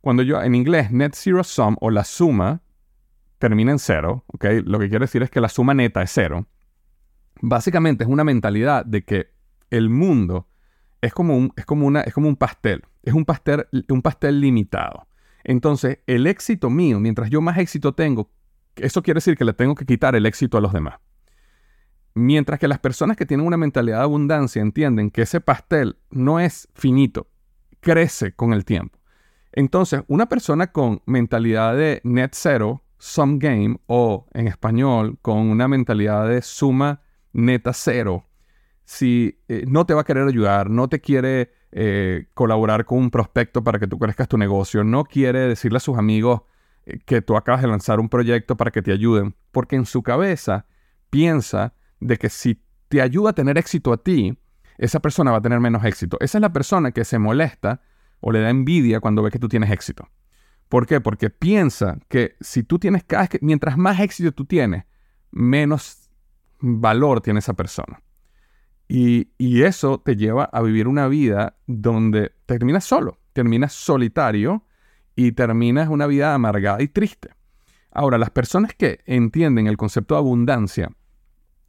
Cuando 0.00 0.22
yo, 0.22 0.42
en 0.42 0.54
inglés, 0.54 0.90
net 0.90 1.14
zero 1.14 1.44
sum 1.44 1.76
o 1.80 1.90
la 1.90 2.04
suma 2.04 2.62
termina 3.38 3.72
en 3.72 3.78
cero, 3.78 4.24
¿ok? 4.28 4.44
Lo 4.64 4.78
que 4.78 4.88
quiere 4.88 5.04
decir 5.04 5.22
es 5.22 5.30
que 5.30 5.40
la 5.40 5.48
suma 5.48 5.74
neta 5.74 6.02
es 6.02 6.12
cero. 6.12 6.46
Básicamente 7.40 8.04
es 8.04 8.10
una 8.10 8.24
mentalidad 8.24 8.84
de 8.84 9.04
que 9.04 9.30
el 9.70 9.90
mundo 9.90 10.46
es 11.00 11.12
como 11.12 11.36
un, 11.36 11.52
es 11.56 11.66
como 11.66 11.86
una, 11.86 12.02
es 12.02 12.14
como 12.14 12.28
un 12.28 12.36
pastel. 12.36 12.82
Es 13.02 13.14
un 13.14 13.24
pastel, 13.24 13.66
un 13.88 14.02
pastel 14.02 14.40
limitado. 14.40 15.08
Entonces, 15.44 15.98
el 16.06 16.26
éxito 16.26 16.70
mío, 16.70 17.00
mientras 17.00 17.30
yo 17.30 17.40
más 17.40 17.58
éxito 17.58 17.94
tengo, 17.94 18.30
eso 18.76 19.02
quiere 19.02 19.18
decir 19.18 19.36
que 19.36 19.44
le 19.44 19.52
tengo 19.52 19.74
que 19.74 19.84
quitar 19.84 20.14
el 20.14 20.26
éxito 20.26 20.56
a 20.56 20.60
los 20.60 20.72
demás. 20.72 21.00
Mientras 22.14 22.58
que 22.58 22.68
las 22.68 22.78
personas 22.78 23.16
que 23.16 23.26
tienen 23.26 23.46
una 23.46 23.56
mentalidad 23.56 23.98
de 23.98 24.04
abundancia 24.04 24.60
entienden 24.60 25.10
que 25.10 25.22
ese 25.22 25.40
pastel 25.40 25.96
no 26.10 26.40
es 26.40 26.68
finito, 26.74 27.28
crece 27.80 28.32
con 28.34 28.52
el 28.52 28.64
tiempo. 28.64 28.98
Entonces, 29.52 30.02
una 30.08 30.26
persona 30.26 30.72
con 30.72 31.02
mentalidad 31.06 31.76
de 31.76 32.00
net 32.04 32.32
zero, 32.34 32.84
sum 32.98 33.38
game, 33.38 33.78
o 33.86 34.26
en 34.32 34.46
español, 34.46 35.18
con 35.22 35.38
una 35.38 35.68
mentalidad 35.68 36.28
de 36.28 36.42
suma 36.42 37.02
neta 37.32 37.72
cero, 37.72 38.26
si 38.84 39.40
eh, 39.48 39.64
no 39.66 39.86
te 39.86 39.94
va 39.94 40.02
a 40.02 40.04
querer 40.04 40.26
ayudar, 40.26 40.70
no 40.70 40.88
te 40.88 41.00
quiere 41.00 41.52
eh, 41.70 42.26
colaborar 42.34 42.84
con 42.84 42.98
un 42.98 43.10
prospecto 43.10 43.64
para 43.64 43.78
que 43.78 43.86
tú 43.86 43.98
crezcas 43.98 44.28
tu 44.28 44.36
negocio, 44.36 44.84
no 44.84 45.04
quiere 45.04 45.40
decirle 45.40 45.78
a 45.78 45.80
sus 45.80 45.96
amigos 45.96 46.42
eh, 46.84 46.98
que 47.04 47.22
tú 47.22 47.36
acabas 47.36 47.62
de 47.62 47.68
lanzar 47.68 48.00
un 48.00 48.08
proyecto 48.08 48.56
para 48.56 48.70
que 48.70 48.82
te 48.82 48.92
ayuden, 48.92 49.34
porque 49.50 49.76
en 49.76 49.86
su 49.86 50.02
cabeza 50.02 50.66
piensa 51.10 51.74
de 52.02 52.18
que 52.18 52.28
si 52.28 52.60
te 52.88 53.00
ayuda 53.00 53.30
a 53.30 53.32
tener 53.32 53.56
éxito 53.58 53.92
a 53.92 54.02
ti, 54.02 54.36
esa 54.78 55.00
persona 55.00 55.30
va 55.30 55.38
a 55.38 55.42
tener 55.42 55.60
menos 55.60 55.84
éxito. 55.84 56.16
Esa 56.20 56.38
es 56.38 56.42
la 56.42 56.52
persona 56.52 56.92
que 56.92 57.04
se 57.04 57.18
molesta 57.18 57.80
o 58.20 58.32
le 58.32 58.40
da 58.40 58.50
envidia 58.50 59.00
cuando 59.00 59.22
ve 59.22 59.30
que 59.30 59.38
tú 59.38 59.48
tienes 59.48 59.70
éxito. 59.70 60.08
¿Por 60.68 60.86
qué? 60.86 61.00
Porque 61.00 61.30
piensa 61.30 61.98
que 62.08 62.36
si 62.40 62.62
tú 62.62 62.78
tienes 62.78 63.04
cada 63.04 63.28
mientras 63.40 63.76
más 63.76 64.00
éxito 64.00 64.32
tú 64.32 64.44
tienes, 64.44 64.84
menos 65.30 66.10
valor 66.60 67.20
tiene 67.20 67.40
esa 67.40 67.54
persona. 67.54 68.02
Y, 68.88 69.28
y, 69.38 69.62
eso 69.62 70.00
te 70.04 70.16
lleva 70.16 70.44
a 70.44 70.60
vivir 70.60 70.86
una 70.86 71.08
vida 71.08 71.56
donde 71.66 72.32
terminas 72.44 72.84
solo, 72.84 73.18
terminas 73.32 73.72
solitario 73.72 74.66
y 75.16 75.32
terminas 75.32 75.88
una 75.88 76.06
vida 76.06 76.34
amargada 76.34 76.82
y 76.82 76.88
triste. 76.88 77.30
Ahora, 77.90 78.18
las 78.18 78.30
personas 78.30 78.74
que 78.74 79.00
entienden 79.06 79.66
el 79.66 79.78
concepto 79.78 80.14
de 80.14 80.18
abundancia, 80.18 80.90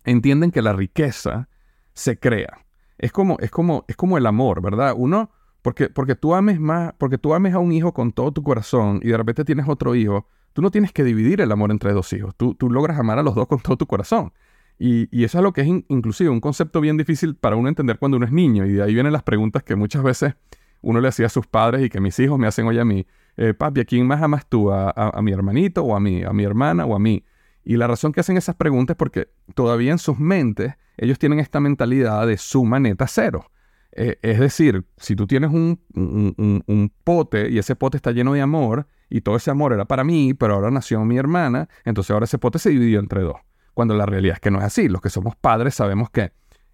entienden 0.05 0.51
que 0.51 0.61
la 0.61 0.73
riqueza 0.73 1.49
se 1.93 2.19
crea. 2.19 2.59
Es 2.97 3.11
como, 3.11 3.37
es 3.39 3.51
como, 3.51 3.85
es 3.87 3.95
como 3.95 4.17
el 4.17 4.25
amor, 4.25 4.61
¿verdad? 4.61 4.93
Uno, 4.95 5.31
porque, 5.61 5.89
porque 5.89 6.15
tú 6.15 6.35
ames 6.35 6.59
más, 6.59 6.93
porque 6.97 7.17
tú 7.17 7.33
ames 7.33 7.53
a 7.53 7.59
un 7.59 7.71
hijo 7.71 7.93
con 7.93 8.11
todo 8.11 8.31
tu 8.31 8.43
corazón 8.43 8.99
y 9.03 9.09
de 9.09 9.17
repente 9.17 9.45
tienes 9.45 9.67
otro 9.67 9.95
hijo, 9.95 10.27
tú 10.53 10.61
no 10.61 10.71
tienes 10.71 10.91
que 10.91 11.03
dividir 11.03 11.41
el 11.41 11.51
amor 11.51 11.71
entre 11.71 11.93
dos 11.93 12.11
hijos. 12.13 12.35
Tú, 12.35 12.55
tú 12.55 12.69
logras 12.69 12.99
amar 12.99 13.19
a 13.19 13.23
los 13.23 13.35
dos 13.35 13.47
con 13.47 13.59
todo 13.59 13.77
tu 13.77 13.87
corazón. 13.87 14.33
Y, 14.79 15.07
y 15.17 15.23
eso 15.23 15.37
es 15.37 15.43
lo 15.43 15.53
que 15.53 15.61
es 15.61 15.67
inclusive 15.67 16.29
un 16.29 16.39
concepto 16.41 16.81
bien 16.81 16.97
difícil 16.97 17.35
para 17.35 17.55
uno 17.55 17.69
entender 17.69 17.99
cuando 17.99 18.17
uno 18.17 18.25
es 18.25 18.31
niño. 18.31 18.65
Y 18.65 18.73
de 18.73 18.83
ahí 18.83 18.93
vienen 18.93 19.13
las 19.13 19.23
preguntas 19.23 19.63
que 19.63 19.75
muchas 19.75 20.03
veces 20.03 20.35
uno 20.83 20.99
le 20.99 21.07
hacía 21.07 21.25
a 21.25 21.29
sus 21.29 21.47
padres 21.47 21.83
y 21.83 21.89
que 21.89 21.99
mis 21.99 22.19
hijos 22.19 22.37
me 22.37 22.45
hacen 22.45 22.67
hoy 22.67 22.77
a 22.77 22.85
mí. 22.85 23.07
Eh, 23.37 23.53
papi, 23.53 23.81
¿a 23.81 23.85
quién 23.85 24.05
más 24.05 24.21
amas 24.21 24.45
tú? 24.47 24.71
¿A, 24.71 25.19
mi 25.21 25.31
hermanito 25.31 25.83
o 25.83 25.95
a 25.95 25.99
mí? 25.99 26.23
¿A 26.23 26.33
mi 26.33 26.43
hermana 26.43 26.85
o 26.85 26.95
a 26.95 26.99
mí? 26.99 27.23
Y 27.63 27.77
la 27.77 27.87
razón 27.87 28.11
que 28.11 28.19
hacen 28.19 28.37
esas 28.37 28.55
preguntas 28.55 28.95
es 28.95 28.97
porque 28.97 29.29
todavía 29.55 29.91
en 29.91 29.99
sus 29.99 30.19
mentes 30.19 30.73
ellos 30.97 31.17
tienen 31.17 31.39
esta 31.39 31.59
mentalidad 31.59 32.27
de 32.27 32.37
suma 32.37 32.79
neta 32.79 33.07
cero. 33.07 33.49
Eh, 33.95 34.17
es 34.21 34.39
decir, 34.39 34.85
si 34.97 35.15
tú 35.15 35.27
tienes 35.27 35.51
un, 35.51 35.79
un, 35.93 36.93
pote 37.03 37.49
y 37.49 37.59
ese 37.59 37.75
pote 37.75 37.97
está 37.97 38.11
lleno 38.11 38.33
de 38.33 38.41
amor 38.41 38.87
y 39.09 39.21
todo 39.21 39.35
ese 39.35 39.51
amor 39.51 39.71
era 39.71 39.85
para 39.85 40.03
mí, 40.03 40.33
pero 40.33 40.55
ahora 40.55 40.71
nació 40.71 41.03
mi 41.05 41.17
hermana, 41.17 41.69
entonces 41.85 42.09
ahora 42.09 42.23
ese 42.23 42.39
pote 42.39 42.57
se 42.57 42.71
dividió 42.71 42.99
entre 42.99 43.21
dos. 43.21 43.37
Cuando 43.75 43.95
la 43.95 44.05
realidad 44.05 44.35
es 44.35 44.39
que 44.39 44.51
no 44.51 44.59
es 44.59 44.65
así. 44.65 44.87
Los 44.87 45.01
que 45.01 45.09
somos 45.09 45.35
padres 45.35 45.75
sabemos 45.75 46.09
que 46.09 46.31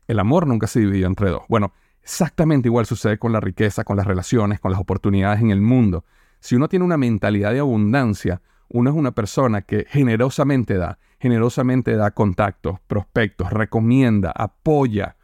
el 0.07 0.19
amor 0.19 0.47
nunca 0.47 0.67
se 0.67 0.79
dividió 0.79 1.07
entre 1.07 1.29
dos. 1.29 1.43
Bueno, 1.49 1.73
exactamente 2.01 2.67
igual 2.67 2.85
sucede 2.85 3.19
con 3.19 3.33
la 3.33 3.39
riqueza, 3.39 3.83
con 3.83 3.97
las 3.97 4.07
relaciones, 4.07 4.59
con 4.59 4.71
las 4.71 4.79
oportunidades 4.79 5.41
en 5.41 5.51
el 5.51 5.61
mundo. 5.61 6.05
Si 6.39 6.55
uno 6.55 6.69
tiene 6.69 6.85
una 6.85 6.97
mentalidad 6.97 7.51
de 7.51 7.59
abundancia, 7.59 8.41
uno 8.69 8.89
es 8.89 8.95
una 8.95 9.11
persona 9.11 9.61
que 9.61 9.85
generosamente 9.89 10.77
da, 10.77 10.99
generosamente 11.19 11.95
da 11.95 12.11
contactos, 12.11 12.79
prospectos, 12.87 13.51
recomienda, 13.51 14.31
apoya, 14.31 15.17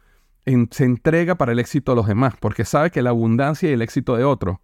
se 0.70 0.84
entrega 0.84 1.36
para 1.36 1.52
el 1.52 1.58
éxito 1.58 1.92
de 1.92 1.96
los 1.96 2.06
demás, 2.06 2.34
porque 2.38 2.64
sabe 2.64 2.90
que 2.90 3.02
la 3.02 3.10
abundancia 3.10 3.68
y 3.68 3.72
el 3.72 3.82
éxito 3.82 4.16
de 4.16 4.24
otros 4.24 4.58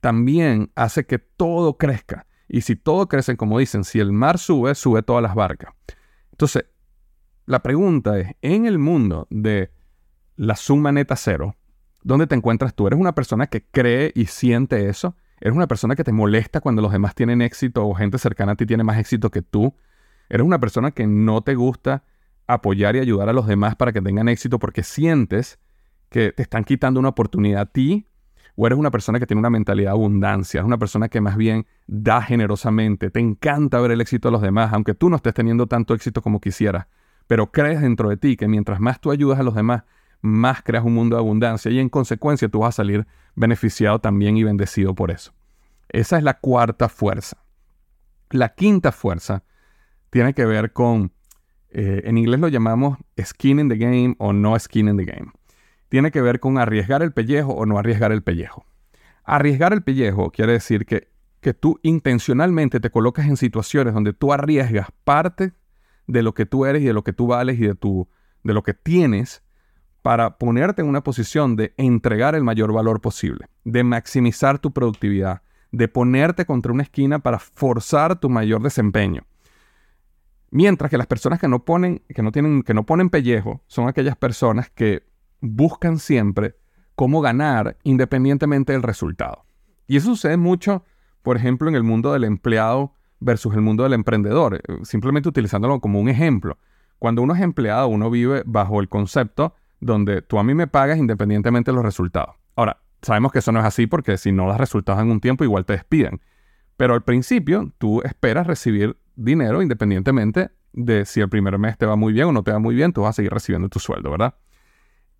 también 0.00 0.70
hace 0.74 1.06
que 1.06 1.18
todo 1.18 1.76
crezca. 1.76 2.26
Y 2.48 2.60
si 2.60 2.76
todo 2.76 3.08
crece, 3.08 3.36
como 3.36 3.58
dicen, 3.58 3.84
si 3.84 4.00
el 4.00 4.12
mar 4.12 4.38
sube, 4.38 4.74
sube 4.74 5.02
todas 5.02 5.22
las 5.22 5.34
barcas. 5.34 5.74
Entonces, 6.30 6.66
la 7.46 7.62
pregunta 7.62 8.18
es, 8.18 8.34
en 8.42 8.66
el 8.66 8.78
mundo 8.78 9.26
de 9.30 9.70
la 10.36 10.56
suma 10.56 10.92
neta 10.92 11.16
cero, 11.16 11.56
¿dónde 12.02 12.26
te 12.26 12.34
encuentras 12.34 12.74
tú? 12.74 12.86
¿Eres 12.86 12.98
una 12.98 13.14
persona 13.14 13.46
que 13.46 13.64
cree 13.64 14.12
y 14.14 14.26
siente 14.26 14.88
eso? 14.88 15.16
¿Eres 15.44 15.54
una 15.54 15.66
persona 15.66 15.94
que 15.94 16.04
te 16.04 16.10
molesta 16.10 16.62
cuando 16.62 16.80
los 16.80 16.90
demás 16.90 17.14
tienen 17.14 17.42
éxito 17.42 17.86
o 17.86 17.94
gente 17.94 18.16
cercana 18.16 18.52
a 18.52 18.54
ti 18.54 18.64
tiene 18.64 18.82
más 18.82 18.96
éxito 18.96 19.30
que 19.30 19.42
tú? 19.42 19.74
¿Eres 20.30 20.46
una 20.46 20.58
persona 20.58 20.92
que 20.92 21.06
no 21.06 21.42
te 21.42 21.54
gusta 21.54 22.02
apoyar 22.46 22.96
y 22.96 23.00
ayudar 23.00 23.28
a 23.28 23.34
los 23.34 23.46
demás 23.46 23.76
para 23.76 23.92
que 23.92 24.00
tengan 24.00 24.30
éxito 24.30 24.58
porque 24.58 24.82
sientes 24.82 25.58
que 26.08 26.32
te 26.32 26.42
están 26.42 26.64
quitando 26.64 26.98
una 26.98 27.10
oportunidad 27.10 27.60
a 27.60 27.66
ti? 27.66 28.06
¿O 28.56 28.66
eres 28.66 28.78
una 28.78 28.90
persona 28.90 29.20
que 29.20 29.26
tiene 29.26 29.40
una 29.40 29.50
mentalidad 29.50 29.90
de 29.90 29.96
abundancia? 29.98 30.60
Es 30.60 30.66
una 30.66 30.78
persona 30.78 31.10
que 31.10 31.20
más 31.20 31.36
bien 31.36 31.66
da 31.86 32.22
generosamente, 32.22 33.10
te 33.10 33.20
encanta 33.20 33.78
ver 33.80 33.90
el 33.90 34.00
éxito 34.00 34.28
de 34.28 34.32
los 34.32 34.40
demás, 34.40 34.72
aunque 34.72 34.94
tú 34.94 35.10
no 35.10 35.16
estés 35.16 35.34
teniendo 35.34 35.66
tanto 35.66 35.92
éxito 35.92 36.22
como 36.22 36.40
quisieras, 36.40 36.86
pero 37.26 37.52
crees 37.52 37.82
dentro 37.82 38.08
de 38.08 38.16
ti 38.16 38.38
que 38.38 38.48
mientras 38.48 38.80
más 38.80 38.98
tú 38.98 39.10
ayudas 39.10 39.40
a 39.40 39.42
los 39.42 39.54
demás, 39.54 39.82
más 40.24 40.62
creas 40.62 40.86
un 40.86 40.94
mundo 40.94 41.16
de 41.16 41.20
abundancia 41.20 41.70
y 41.70 41.78
en 41.78 41.90
consecuencia 41.90 42.48
tú 42.48 42.60
vas 42.60 42.70
a 42.70 42.82
salir 42.82 43.06
beneficiado 43.34 43.98
también 43.98 44.38
y 44.38 44.42
bendecido 44.42 44.94
por 44.94 45.10
eso. 45.10 45.34
Esa 45.90 46.16
es 46.16 46.24
la 46.24 46.40
cuarta 46.40 46.88
fuerza. 46.88 47.44
La 48.30 48.54
quinta 48.54 48.90
fuerza 48.90 49.44
tiene 50.08 50.32
que 50.32 50.46
ver 50.46 50.72
con, 50.72 51.12
eh, 51.68 52.04
en 52.06 52.16
inglés 52.16 52.40
lo 52.40 52.48
llamamos 52.48 52.96
skin 53.20 53.58
in 53.58 53.68
the 53.68 53.76
game 53.76 54.16
o 54.18 54.32
no 54.32 54.58
skin 54.58 54.88
in 54.88 54.96
the 54.96 55.04
game. 55.04 55.30
Tiene 55.90 56.10
que 56.10 56.22
ver 56.22 56.40
con 56.40 56.56
arriesgar 56.56 57.02
el 57.02 57.12
pellejo 57.12 57.52
o 57.52 57.66
no 57.66 57.78
arriesgar 57.78 58.10
el 58.10 58.22
pellejo. 58.22 58.64
Arriesgar 59.24 59.74
el 59.74 59.82
pellejo 59.82 60.30
quiere 60.30 60.52
decir 60.52 60.86
que, 60.86 61.10
que 61.42 61.52
tú 61.52 61.78
intencionalmente 61.82 62.80
te 62.80 62.88
colocas 62.88 63.26
en 63.26 63.36
situaciones 63.36 63.92
donde 63.92 64.14
tú 64.14 64.32
arriesgas 64.32 64.88
parte 65.04 65.52
de 66.06 66.22
lo 66.22 66.32
que 66.32 66.46
tú 66.46 66.64
eres 66.64 66.80
y 66.80 66.86
de 66.86 66.94
lo 66.94 67.04
que 67.04 67.12
tú 67.12 67.26
vales 67.26 67.58
y 67.58 67.66
de, 67.66 67.74
tu, 67.74 68.08
de 68.42 68.54
lo 68.54 68.62
que 68.62 68.72
tienes 68.72 69.43
para 70.04 70.36
ponerte 70.36 70.82
en 70.82 70.88
una 70.88 71.02
posición 71.02 71.56
de 71.56 71.72
entregar 71.78 72.34
el 72.34 72.44
mayor 72.44 72.74
valor 72.74 73.00
posible, 73.00 73.46
de 73.64 73.84
maximizar 73.84 74.58
tu 74.58 74.70
productividad, 74.70 75.40
de 75.72 75.88
ponerte 75.88 76.44
contra 76.44 76.72
una 76.72 76.82
esquina 76.82 77.20
para 77.20 77.38
forzar 77.38 78.20
tu 78.20 78.28
mayor 78.28 78.62
desempeño. 78.62 79.22
Mientras 80.50 80.90
que 80.90 80.98
las 80.98 81.06
personas 81.06 81.40
que 81.40 81.48
no 81.48 81.64
ponen, 81.64 82.02
que 82.06 82.22
no 82.22 82.32
tienen, 82.32 82.62
que 82.64 82.74
no 82.74 82.84
ponen 82.84 83.08
pellejo, 83.08 83.62
son 83.66 83.88
aquellas 83.88 84.14
personas 84.14 84.68
que 84.68 85.06
buscan 85.40 85.98
siempre 85.98 86.54
cómo 86.96 87.22
ganar 87.22 87.78
independientemente 87.82 88.74
del 88.74 88.82
resultado. 88.82 89.46
Y 89.86 89.96
eso 89.96 90.08
sucede 90.08 90.36
mucho, 90.36 90.84
por 91.22 91.38
ejemplo, 91.38 91.66
en 91.70 91.76
el 91.76 91.82
mundo 91.82 92.12
del 92.12 92.24
empleado 92.24 92.92
versus 93.20 93.54
el 93.54 93.62
mundo 93.62 93.84
del 93.84 93.94
emprendedor, 93.94 94.56
eh, 94.56 94.60
simplemente 94.82 95.30
utilizándolo 95.30 95.80
como 95.80 95.98
un 95.98 96.10
ejemplo. 96.10 96.58
Cuando 96.98 97.22
uno 97.22 97.34
es 97.34 97.40
empleado, 97.40 97.88
uno 97.88 98.10
vive 98.10 98.42
bajo 98.44 98.82
el 98.82 98.90
concepto 98.90 99.54
donde 99.84 100.22
tú 100.22 100.38
a 100.38 100.44
mí 100.44 100.54
me 100.54 100.66
pagas 100.66 100.98
independientemente 100.98 101.70
de 101.70 101.74
los 101.74 101.84
resultados. 101.84 102.36
Ahora, 102.56 102.78
sabemos 103.02 103.32
que 103.32 103.40
eso 103.40 103.52
no 103.52 103.60
es 103.60 103.66
así 103.66 103.86
porque 103.86 104.16
si 104.16 104.32
no 104.32 104.48
das 104.48 104.58
resultados 104.58 105.02
en 105.02 105.10
un 105.10 105.20
tiempo, 105.20 105.44
igual 105.44 105.66
te 105.66 105.74
despiden. 105.74 106.20
Pero 106.76 106.94
al 106.94 107.04
principio, 107.04 107.70
tú 107.78 108.00
esperas 108.02 108.46
recibir 108.46 108.96
dinero 109.14 109.62
independientemente 109.62 110.50
de 110.72 111.04
si 111.04 111.20
el 111.20 111.28
primer 111.28 111.58
mes 111.58 111.76
te 111.76 111.86
va 111.86 111.96
muy 111.96 112.12
bien 112.12 112.28
o 112.28 112.32
no 112.32 112.42
te 112.42 112.50
va 112.50 112.58
muy 112.58 112.74
bien, 112.74 112.92
tú 112.92 113.02
vas 113.02 113.10
a 113.10 113.12
seguir 113.12 113.32
recibiendo 113.32 113.68
tu 113.68 113.78
sueldo, 113.78 114.10
¿verdad? 114.10 114.34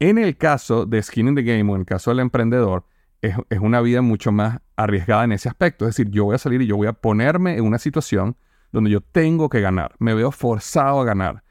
En 0.00 0.18
el 0.18 0.36
caso 0.36 0.86
de 0.86 1.00
Skin 1.00 1.28
in 1.28 1.34
the 1.34 1.42
Game 1.42 1.70
o 1.70 1.74
en 1.74 1.82
el 1.82 1.86
caso 1.86 2.10
del 2.10 2.20
emprendedor, 2.20 2.86
es, 3.20 3.36
es, 3.50 3.58
una 3.60 3.80
vida 3.80 4.02
mucho 4.02 4.32
más 4.32 4.60
arriesgada 4.76 5.24
en 5.24 5.32
ese 5.32 5.48
aspecto. 5.48 5.86
Es 5.86 5.96
decir, 5.96 6.10
yo 6.10 6.24
voy 6.24 6.34
a 6.34 6.38
salir 6.38 6.60
y 6.62 6.66
yo 6.66 6.76
voy 6.76 6.88
a 6.88 6.94
ponerme 6.94 7.56
en 7.56 7.64
una 7.64 7.78
situación 7.78 8.36
donde 8.72 8.90
yo 8.90 9.00
tengo 9.00 9.48
que 9.48 9.60
ganar, 9.60 9.94
me 9.98 10.14
veo 10.14 10.32
forzado 10.32 11.00
a 11.00 11.04
ganar. 11.04 11.43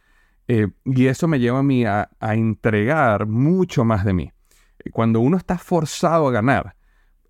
Eh, 0.47 0.67
y 0.85 1.07
eso 1.07 1.27
me 1.27 1.39
lleva 1.39 1.59
a 1.59 1.63
mí 1.63 1.85
a, 1.85 2.09
entregar 2.19 3.27
mucho 3.27 3.85
más 3.85 4.05
de 4.05 4.13
mí. 4.13 4.31
Cuando 4.91 5.19
uno 5.21 5.37
está 5.37 5.57
forzado 5.57 6.27
a 6.27 6.31
ganar, 6.31 6.75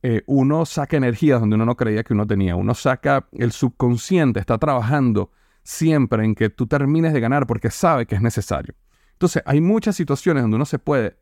eh, 0.01 0.23
uno 0.25 0.65
saca 0.65 0.97
energías 0.97 1.39
donde 1.39 1.55
uno 1.55 1.65
no 1.65 1.77
creía 1.77 2.03
que 2.03 2.13
uno 2.13 2.25
tenía. 2.25 2.55
Uno 2.55 2.73
saca, 2.73 3.27
el 3.33 3.51
subconsciente 3.51 4.39
está 4.39 4.57
trabajando 4.57 5.31
siempre 5.61 6.25
en 6.25 6.35
que 6.35 6.49
tú 6.49 6.67
termines 6.67 7.13
de 7.13 7.19
ganar 7.19 7.45
porque 7.47 7.69
sabe 7.69 8.05
que 8.05 8.15
es 8.15 8.21
necesario. 8.21 8.73
Entonces, 9.13 9.43
hay 9.45 9.61
muchas 9.61 9.95
situaciones 9.95 10.43
donde 10.43 10.55
uno 10.55 10.65
se 10.65 10.79
puede 10.79 11.15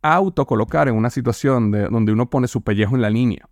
autocolocar 0.00 0.88
en 0.88 0.94
una 0.94 1.10
situación 1.10 1.70
de, 1.70 1.88
donde 1.88 2.12
uno 2.12 2.30
pone 2.30 2.46
su 2.46 2.62
pellejo 2.62 2.94
en 2.94 3.02
la 3.02 3.10
línea. 3.10 3.48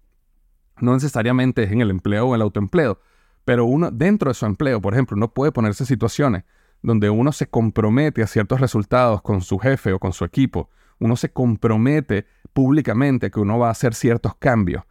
No 0.80 0.94
necesariamente 0.94 1.64
es 1.64 1.72
en 1.72 1.80
el 1.80 1.90
empleo 1.90 2.28
o 2.28 2.34
el 2.34 2.42
autoempleo, 2.42 3.00
pero 3.44 3.64
uno 3.64 3.90
dentro 3.90 4.30
de 4.30 4.34
su 4.34 4.46
empleo, 4.46 4.80
por 4.80 4.94
ejemplo, 4.94 5.16
uno 5.16 5.32
puede 5.34 5.52
ponerse 5.52 5.84
situaciones 5.84 6.44
donde 6.82 7.10
uno 7.10 7.32
se 7.32 7.48
compromete 7.48 8.22
a 8.22 8.26
ciertos 8.26 8.60
resultados 8.60 9.22
con 9.22 9.40
su 9.40 9.58
jefe 9.58 9.92
o 9.92 9.98
con 9.98 10.12
su 10.12 10.24
equipo, 10.24 10.68
uno 10.98 11.16
se 11.16 11.32
compromete 11.32 12.26
públicamente 12.52 13.30
que 13.30 13.40
uno 13.40 13.58
va 13.58 13.68
a 13.68 13.72
hacer 13.72 13.94
ciertos 13.94 14.34
cambios. 14.36 14.84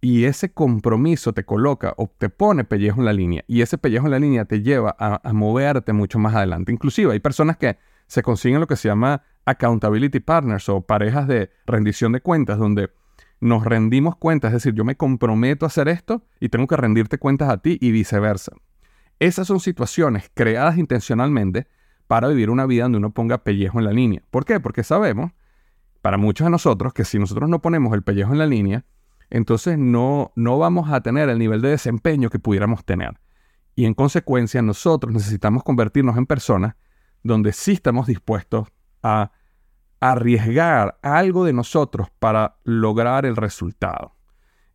Y 0.00 0.26
ese 0.26 0.52
compromiso 0.52 1.32
te 1.32 1.44
coloca 1.44 1.94
o 1.96 2.12
te 2.18 2.28
pone 2.28 2.64
pellejo 2.64 3.00
en 3.00 3.06
la 3.06 3.14
línea. 3.14 3.42
Y 3.46 3.62
ese 3.62 3.78
pellejo 3.78 4.06
en 4.06 4.10
la 4.10 4.18
línea 4.18 4.44
te 4.44 4.60
lleva 4.60 4.94
a, 4.98 5.32
moverte 5.32 5.94
mucho 5.94 6.18
más 6.18 6.34
adelante. 6.34 6.72
Inclusive 6.72 7.12
hay 7.12 7.20
personas 7.20 7.56
que 7.56 7.78
se 8.06 8.22
consiguen 8.22 8.60
lo 8.60 8.66
que 8.66 8.76
se 8.76 8.88
llama 8.88 9.22
accountability 9.46 10.20
partners 10.20 10.68
o 10.68 10.82
parejas 10.82 11.26
de 11.26 11.50
rendición 11.66 12.12
de 12.12 12.20
cuentas, 12.20 12.58
donde 12.58 12.90
nos 13.40 13.64
rendimos 13.64 14.16
cuentas, 14.16 14.50
es 14.50 14.62
decir, 14.62 14.74
yo 14.74 14.84
me 14.84 14.96
comprometo 14.96 15.64
a 15.64 15.68
hacer 15.68 15.88
esto 15.88 16.22
y 16.38 16.50
tengo 16.50 16.66
que 16.66 16.76
rendirte 16.76 17.18
cuentas 17.18 17.48
a 17.48 17.58
ti 17.58 17.78
y 17.80 17.90
viceversa. 17.90 18.52
Esas 19.18 19.46
son 19.46 19.60
situaciones 19.60 20.30
creadas 20.34 20.78
intencionalmente 20.78 21.66
para 22.06 22.28
vivir 22.28 22.50
una 22.50 22.66
vida 22.66 22.84
donde 22.84 22.98
uno 22.98 23.12
ponga 23.12 23.38
pellejo 23.38 23.78
en 23.78 23.84
la 23.86 23.92
línea. 23.92 24.22
¿Por 24.30 24.44
qué? 24.44 24.60
Porque 24.60 24.82
sabemos, 24.82 25.32
para 26.02 26.18
muchos 26.18 26.44
de 26.44 26.50
nosotros, 26.50 26.92
que 26.92 27.04
si 27.04 27.18
nosotros 27.18 27.48
no 27.48 27.62
ponemos 27.62 27.94
el 27.94 28.02
pellejo 28.02 28.32
en 28.32 28.38
la 28.38 28.46
línea, 28.46 28.84
entonces 29.30 29.78
no, 29.78 30.32
no 30.36 30.58
vamos 30.58 30.90
a 30.90 31.00
tener 31.00 31.28
el 31.28 31.38
nivel 31.38 31.62
de 31.62 31.70
desempeño 31.70 32.30
que 32.30 32.38
pudiéramos 32.38 32.84
tener. 32.84 33.18
Y 33.74 33.86
en 33.86 33.94
consecuencia 33.94 34.62
nosotros 34.62 35.12
necesitamos 35.12 35.64
convertirnos 35.64 36.16
en 36.16 36.26
personas 36.26 36.76
donde 37.22 37.52
sí 37.52 37.72
estamos 37.72 38.06
dispuestos 38.06 38.68
a 39.02 39.32
arriesgar 40.00 40.98
algo 41.02 41.44
de 41.44 41.54
nosotros 41.54 42.08
para 42.18 42.58
lograr 42.64 43.24
el 43.24 43.36
resultado. 43.36 44.14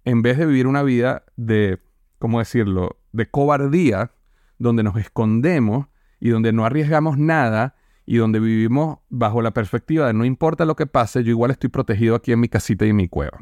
En 0.03 0.21
vez 0.23 0.37
de 0.37 0.47
vivir 0.47 0.65
una 0.65 0.81
vida 0.81 1.23
de, 1.35 1.79
¿cómo 2.17 2.39
decirlo?, 2.39 2.97
de 3.11 3.29
cobardía, 3.29 4.11
donde 4.59 4.83
nos 4.83 4.97
escondemos 4.97 5.87
y 6.19 6.29
donde 6.29 6.53
no 6.53 6.65
arriesgamos 6.65 7.17
nada 7.17 7.75
y 8.05 8.17
donde 8.17 8.39
vivimos 8.39 8.99
bajo 9.09 9.41
la 9.41 9.51
perspectiva 9.51 10.07
de 10.07 10.13
no 10.13 10.25
importa 10.25 10.65
lo 10.65 10.75
que 10.75 10.87
pase, 10.87 11.23
yo 11.23 11.31
igual 11.31 11.51
estoy 11.51 11.69
protegido 11.69 12.15
aquí 12.15 12.31
en 12.31 12.39
mi 12.39 12.49
casita 12.49 12.85
y 12.85 12.89
en 12.89 12.95
mi 12.95 13.07
cueva. 13.07 13.39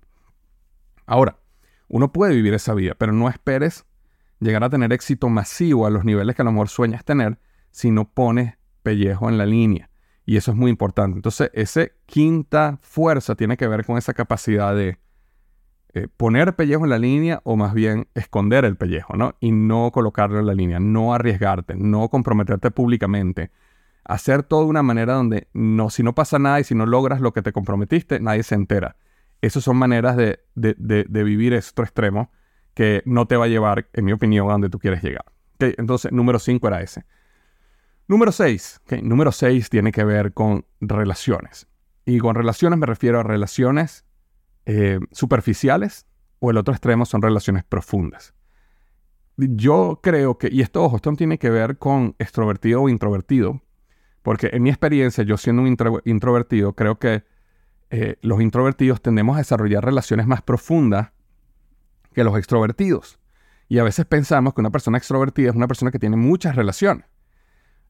Ahora, 1.05 1.39
uno 1.87 2.11
puede 2.11 2.35
vivir 2.35 2.53
esa 2.53 2.73
vida, 2.73 2.93
pero 2.97 3.13
no 3.13 3.29
esperes 3.29 3.85
llegar 4.39 4.63
a 4.63 4.69
tener 4.69 4.93
éxito 4.93 5.29
masivo 5.29 5.85
a 5.85 5.89
los 5.89 6.05
niveles 6.05 6.35
que 6.35 6.41
a 6.41 6.45
lo 6.45 6.51
mejor 6.51 6.69
sueñas 6.69 7.05
tener 7.05 7.39
si 7.71 7.91
no 7.91 8.09
pones 8.09 8.57
pellejo 8.83 9.29
en 9.29 9.37
la 9.37 9.45
línea. 9.45 9.89
Y 10.25 10.35
eso 10.35 10.51
es 10.51 10.57
muy 10.57 10.69
importante. 10.69 11.15
Entonces, 11.15 11.49
esa 11.53 11.87
quinta 12.05 12.77
fuerza 12.81 13.35
tiene 13.35 13.55
que 13.55 13.67
ver 13.67 13.85
con 13.85 13.97
esa 13.97 14.13
capacidad 14.13 14.75
de 14.75 14.99
eh, 15.93 16.07
poner 16.15 16.55
pellejo 16.55 16.83
en 16.83 16.89
la 16.89 16.99
línea 16.99 17.41
o 17.43 17.55
más 17.55 17.73
bien 17.73 18.07
esconder 18.13 18.65
el 18.65 18.75
pellejo, 18.75 19.15
¿no? 19.15 19.35
Y 19.39 19.51
no 19.51 19.91
colocarlo 19.91 20.39
en 20.39 20.45
la 20.45 20.53
línea, 20.53 20.79
no 20.79 21.13
arriesgarte, 21.13 21.75
no 21.75 22.09
comprometerte 22.09 22.71
públicamente. 22.71 23.51
Hacer 24.03 24.43
todo 24.43 24.61
de 24.61 24.67
una 24.67 24.83
manera 24.83 25.13
donde 25.13 25.47
no, 25.53 25.89
si 25.89 26.03
no 26.03 26.13
pasa 26.13 26.39
nada 26.39 26.59
y 26.59 26.63
si 26.63 26.75
no 26.75 26.85
logras 26.85 27.21
lo 27.21 27.33
que 27.33 27.41
te 27.41 27.53
comprometiste, 27.53 28.19
nadie 28.19 28.43
se 28.43 28.55
entera. 28.55 28.97
Esas 29.41 29.63
son 29.63 29.77
maneras 29.77 30.17
de, 30.17 30.39
vivir 30.55 31.53
esto 31.53 31.83
extremo 31.83 32.31
que 32.73 33.01
no 33.05 33.25
te 33.27 33.37
va 33.37 33.45
a 33.45 33.49
llevar, 33.49 33.87
en 33.93 34.05
mi 34.05 34.11
opinión, 34.11 34.49
a 34.49 34.53
donde 34.53 34.69
tú 34.69 34.79
quieres 34.79 35.01
llegar. 35.03 35.25
entonces, 35.59 36.11
número 36.11 36.39
5 36.39 36.67
era 36.67 36.81
ese. 36.81 37.05
Número 38.07 38.31
6. 38.31 38.81
Número 39.03 39.31
6 39.31 39.69
tiene 39.69 39.91
que 39.91 40.03
ver 40.03 40.33
con 40.33 40.65
relaciones. 40.79 41.67
Y 42.05 42.19
con 42.19 42.35
relaciones 42.35 42.79
me 42.79 42.85
refiero 42.85 43.19
a 43.19 43.23
relaciones 43.23 44.06
eh, 44.69 44.99
superficiales 45.13 46.05
o 46.39 46.51
el 46.51 46.57
otro 46.57 46.73
extremo 46.73 47.05
son 47.05 47.21
relaciones 47.21 47.63
profundas. 47.63 48.33
Yo 49.37 50.01
creo 50.03 50.37
que, 50.37 50.49
y 50.51 50.61
esto, 50.61 50.83
ojo, 50.83 50.99
tiene 50.99 51.37
que 51.37 51.49
ver 51.49 51.77
con 51.77 52.15
extrovertido 52.19 52.81
o 52.81 52.89
introvertido, 52.89 53.61
porque 54.23 54.49
en 54.51 54.63
mi 54.63 54.69
experiencia, 54.69 55.23
yo 55.23 55.37
siendo 55.37 55.61
un 55.61 55.77
introvertido, 56.03 56.73
creo 56.73 56.99
que 56.99 57.23
eh, 57.91 58.17
los 58.21 58.41
introvertidos 58.41 59.01
tendemos 59.01 59.35
a 59.35 59.39
desarrollar 59.39 59.85
relaciones 59.85 60.27
más 60.27 60.41
profundas 60.41 61.13
que 62.13 62.25
los 62.25 62.37
extrovertidos. 62.37 63.19
Y 63.69 63.77
a 63.77 63.83
veces 63.83 64.05
pensamos 64.05 64.53
que 64.53 64.59
una 64.59 64.71
persona 64.71 64.97
extrovertida 64.97 65.49
es 65.49 65.55
una 65.55 65.67
persona 65.67 65.91
que 65.91 65.99
tiene 65.99 66.17
muchas 66.17 66.57
relaciones. 66.57 67.05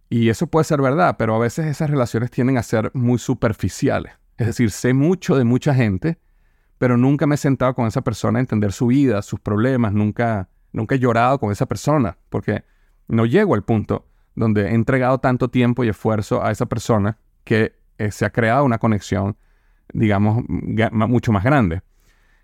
Y 0.09 0.29
eso 0.29 0.45
puede 0.45 0.65
ser 0.65 0.79
verdad, 0.79 1.15
pero 1.17 1.35
a 1.35 1.39
veces 1.39 1.65
esas 1.65 1.89
relaciones 1.89 2.29
tienden 2.29 2.59
a 2.59 2.63
ser 2.63 2.91
muy 2.93 3.17
superficiales. 3.17 4.13
Es 4.37 4.45
decir, 4.45 4.69
sé 4.69 4.93
mucho 4.93 5.35
de 5.35 5.43
mucha 5.43 5.73
gente, 5.73 6.19
pero 6.77 6.97
nunca 6.97 7.27
me 7.27 7.35
he 7.35 7.37
sentado 7.37 7.73
con 7.73 7.87
esa 7.87 8.01
persona 8.01 8.39
a 8.39 8.41
entender 8.41 8.71
su 8.71 8.87
vida, 8.87 9.21
sus 9.21 9.39
problemas, 9.39 9.93
nunca, 9.93 10.49
nunca 10.71 10.95
he 10.95 10.99
llorado 10.99 11.39
con 11.39 11.51
esa 11.51 11.65
persona, 11.65 12.17
porque 12.29 12.63
no 13.07 13.25
llego 13.25 13.55
al 13.55 13.63
punto 13.63 14.07
donde 14.35 14.67
he 14.67 14.73
entregado 14.73 15.19
tanto 15.19 15.49
tiempo 15.49 15.83
y 15.83 15.89
esfuerzo 15.89 16.43
a 16.43 16.51
esa 16.51 16.67
persona 16.67 17.17
que 17.43 17.75
eh, 17.97 18.11
se 18.11 18.25
ha 18.25 18.29
creado 18.29 18.65
una 18.65 18.77
conexión, 18.77 19.35
digamos, 19.93 20.43
mucho 20.47 21.31
más 21.31 21.43
grande. 21.43 21.81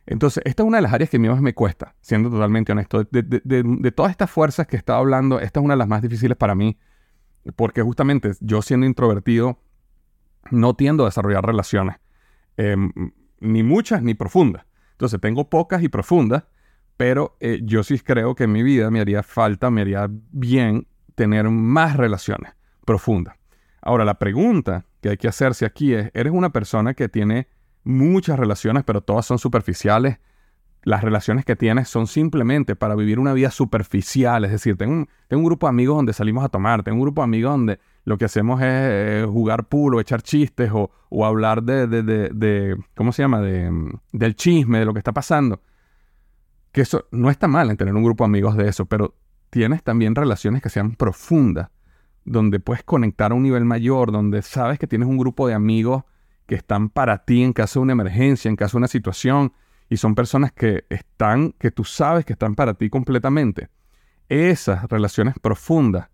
Entonces, 0.05 0.41
esta 0.45 0.63
es 0.63 0.67
una 0.67 0.77
de 0.77 0.81
las 0.81 0.93
áreas 0.93 1.09
que 1.09 1.17
a 1.17 1.19
mí 1.19 1.29
más 1.29 1.41
me 1.41 1.53
cuesta, 1.53 1.95
siendo 2.01 2.29
totalmente 2.29 2.71
honesto. 2.71 3.03
De, 3.03 3.21
de 3.23 3.91
todas 3.91 4.11
estas 4.11 4.29
fuerzas 4.31 4.67
que 4.67 4.77
he 4.77 4.91
hablando, 4.91 5.39
esta 5.39 5.59
es 5.59 5.63
una 5.63 5.75
de 5.75 5.77
las 5.77 5.87
más 5.87 6.01
difíciles 6.01 6.35
para 6.35 6.55
mí 6.55 6.77
porque 7.55 7.81
justamente 7.81 8.31
yo 8.39 8.61
siendo 8.61 8.85
introvertido 8.85 9.59
no 10.51 10.75
tiendo 10.75 11.03
a 11.03 11.07
desarrollar 11.07 11.45
relaciones, 11.45 11.97
em, 12.57 12.91
ni 13.43 13.63
muchas 13.63 14.01
ni 14.01 14.13
profundas. 14.13 14.65
Entonces 14.91 15.19
tengo 15.19 15.49
pocas 15.49 15.83
y 15.83 15.89
profundas, 15.89 16.43
pero 16.97 17.35
eh, 17.39 17.59
yo 17.63 17.83
sí 17.83 17.99
creo 17.99 18.35
que 18.35 18.45
en 18.45 18.51
mi 18.51 18.63
vida 18.63 18.89
me 18.89 18.99
haría 18.99 19.23
falta, 19.23 19.69
me 19.69 19.81
haría 19.81 20.07
bien 20.09 20.87
tener 21.15 21.49
más 21.49 21.97
relaciones 21.97 22.53
profundas. 22.85 23.35
Ahora, 23.81 24.05
la 24.05 24.17
pregunta 24.17 24.85
que 25.01 25.09
hay 25.09 25.17
que 25.17 25.27
hacerse 25.27 25.65
aquí 25.65 25.93
es, 25.93 26.09
¿eres 26.13 26.31
una 26.31 26.51
persona 26.51 26.93
que 26.93 27.09
tiene 27.09 27.47
muchas 27.83 28.39
relaciones, 28.39 28.83
pero 28.83 29.01
todas 29.01 29.25
son 29.25 29.39
superficiales? 29.39 30.19
las 30.83 31.01
relaciones 31.01 31.45
que 31.45 31.55
tienes 31.55 31.87
son 31.87 32.07
simplemente 32.07 32.75
para 32.75 32.95
vivir 32.95 33.19
una 33.19 33.33
vida 33.33 33.51
superficial. 33.51 34.45
Es 34.45 34.51
decir, 34.51 34.77
tengo 34.77 34.93
un, 34.93 35.09
tengo 35.27 35.41
un 35.41 35.45
grupo 35.45 35.67
de 35.67 35.69
amigos 35.69 35.95
donde 35.95 36.13
salimos 36.13 36.43
a 36.43 36.49
tomar, 36.49 36.83
tengo 36.83 36.95
un 36.95 37.03
grupo 37.03 37.21
de 37.21 37.25
amigos 37.25 37.51
donde 37.51 37.79
lo 38.05 38.17
que 38.17 38.25
hacemos 38.25 38.61
es 38.61 39.25
jugar 39.25 39.65
pool 39.65 39.95
o 39.95 39.99
echar 39.99 40.21
chistes 40.21 40.71
o, 40.73 40.91
hablar 41.25 41.63
de, 41.63 41.87
de, 41.87 42.03
de, 42.03 42.77
¿cómo 42.95 43.11
se 43.11 43.21
llama? 43.21 43.39
De, 43.39 43.71
del 44.11 44.35
chisme, 44.35 44.79
de 44.79 44.85
lo 44.85 44.93
que 44.93 44.99
está 44.99 45.13
pasando. 45.13 45.61
Que 46.71 46.81
eso 46.81 47.05
no 47.11 47.29
está 47.29 47.47
mal 47.47 47.69
en 47.69 47.77
tener 47.77 47.93
un 47.93 48.03
grupo 48.03 48.23
de 48.23 48.29
amigos 48.29 48.57
de 48.57 48.67
eso, 48.67 48.85
pero 48.85 49.15
tienes 49.49 49.83
también 49.83 50.15
relaciones 50.15 50.61
que 50.61 50.69
sean 50.69 50.95
profundas, 50.95 51.69
donde 52.25 52.59
puedes 52.59 52.83
conectar 52.83 53.31
a 53.31 53.35
un 53.35 53.43
nivel 53.43 53.63
mayor, 53.63 54.11
donde 54.11 54.41
sabes 54.41 54.79
que 54.79 54.87
tienes 54.87 55.07
un 55.07 55.17
grupo 55.17 55.47
de 55.47 55.53
amigos 55.53 56.03
que 56.45 56.55
están 56.55 56.89
para 56.89 57.23
ti 57.25 57.43
en 57.43 57.53
caso 57.53 57.79
de 57.79 57.83
una 57.83 57.93
emergencia, 57.93 58.49
en 58.49 58.55
caso 58.55 58.77
de 58.77 58.79
una 58.79 58.87
situación, 58.87 59.53
y 59.87 59.97
son 59.97 60.15
personas 60.15 60.51
que 60.51 60.85
están, 60.89 61.53
que 61.53 61.71
tú 61.71 61.83
sabes 61.83 62.25
que 62.25 62.33
están 62.33 62.55
para 62.55 62.73
ti 62.73 62.89
completamente. 62.89 63.69
Esas 64.27 64.89
relaciones 64.89 65.35
profundas 65.39 66.09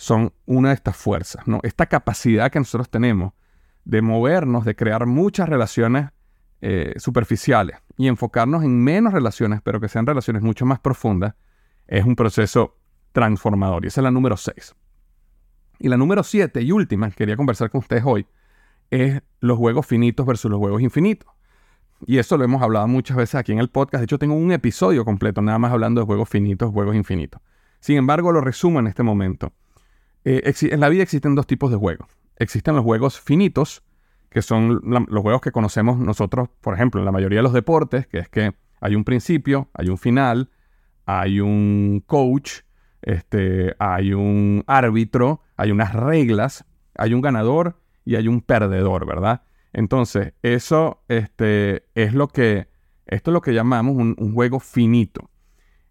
son 0.00 0.32
una 0.46 0.70
de 0.70 0.76
estas 0.76 0.96
fuerzas, 0.96 1.46
¿no? 1.46 1.60
Esta 1.62 1.84
capacidad 1.84 2.50
que 2.50 2.58
nosotros 2.58 2.88
tenemos 2.88 3.34
de 3.84 4.00
movernos, 4.00 4.64
de 4.64 4.74
crear 4.74 5.04
muchas 5.04 5.46
relaciones 5.46 6.08
eh, 6.62 6.94
superficiales 6.96 7.76
y 7.98 8.08
enfocarnos 8.08 8.64
en 8.64 8.82
menos 8.82 9.12
relaciones, 9.12 9.60
pero 9.62 9.78
que 9.78 9.88
sean 9.88 10.06
relaciones 10.06 10.40
mucho 10.40 10.64
más 10.64 10.80
profundas, 10.80 11.34
es 11.86 12.02
un 12.06 12.16
proceso 12.16 12.78
transformador. 13.12 13.84
Y 13.84 13.88
esa 13.88 14.00
es 14.00 14.04
la 14.04 14.10
número 14.10 14.38
6. 14.38 14.74
Y 15.80 15.88
la 15.88 15.98
número 15.98 16.22
7 16.22 16.62
y 16.62 16.72
última 16.72 17.10
que 17.10 17.16
quería 17.16 17.36
conversar 17.36 17.68
con 17.68 17.80
ustedes 17.80 18.04
hoy 18.06 18.26
es 18.88 19.20
los 19.40 19.58
juegos 19.58 19.84
finitos 19.84 20.24
versus 20.24 20.50
los 20.50 20.60
juegos 20.60 20.80
infinitos. 20.80 21.30
Y 22.06 22.16
eso 22.16 22.38
lo 22.38 22.44
hemos 22.44 22.62
hablado 22.62 22.88
muchas 22.88 23.18
veces 23.18 23.34
aquí 23.34 23.52
en 23.52 23.58
el 23.58 23.68
podcast. 23.68 24.00
De 24.00 24.04
hecho, 24.06 24.18
tengo 24.18 24.32
un 24.32 24.50
episodio 24.50 25.04
completo 25.04 25.42
nada 25.42 25.58
más 25.58 25.72
hablando 25.72 26.00
de 26.00 26.06
juegos 26.06 26.30
finitos, 26.30 26.72
juegos 26.72 26.96
infinitos. 26.96 27.42
Sin 27.80 27.98
embargo, 27.98 28.32
lo 28.32 28.40
resumo 28.40 28.80
en 28.80 28.86
este 28.86 29.02
momento. 29.02 29.52
Eh, 30.24 30.52
en 30.62 30.80
la 30.80 30.88
vida 30.88 31.02
existen 31.02 31.34
dos 31.34 31.46
tipos 31.46 31.70
de 31.70 31.76
juegos. 31.76 32.08
Existen 32.36 32.74
los 32.74 32.84
juegos 32.84 33.20
finitos, 33.20 33.82
que 34.30 34.42
son 34.42 34.80
los 34.84 35.22
juegos 35.22 35.40
que 35.40 35.52
conocemos 35.52 35.98
nosotros, 35.98 36.48
por 36.60 36.74
ejemplo, 36.74 37.00
en 37.00 37.04
la 37.04 37.12
mayoría 37.12 37.38
de 37.38 37.42
los 37.42 37.52
deportes, 37.52 38.06
que 38.06 38.18
es 38.18 38.28
que 38.28 38.54
hay 38.80 38.94
un 38.94 39.04
principio, 39.04 39.68
hay 39.74 39.88
un 39.88 39.98
final, 39.98 40.50
hay 41.04 41.40
un 41.40 42.02
coach, 42.06 42.60
este, 43.02 43.74
hay 43.78 44.12
un 44.12 44.62
árbitro, 44.66 45.40
hay 45.56 45.70
unas 45.70 45.94
reglas, 45.94 46.64
hay 46.94 47.14
un 47.14 47.20
ganador 47.20 47.76
y 48.04 48.16
hay 48.16 48.28
un 48.28 48.40
perdedor, 48.40 49.06
¿verdad? 49.06 49.42
Entonces, 49.72 50.34
eso 50.42 51.02
este, 51.08 51.84
es 51.94 52.14
lo 52.14 52.28
que, 52.28 52.68
esto 53.06 53.30
es 53.30 53.32
lo 53.32 53.40
que 53.40 53.54
llamamos 53.54 53.96
un, 53.96 54.34
juego 54.34 54.60
finito. 54.60 55.30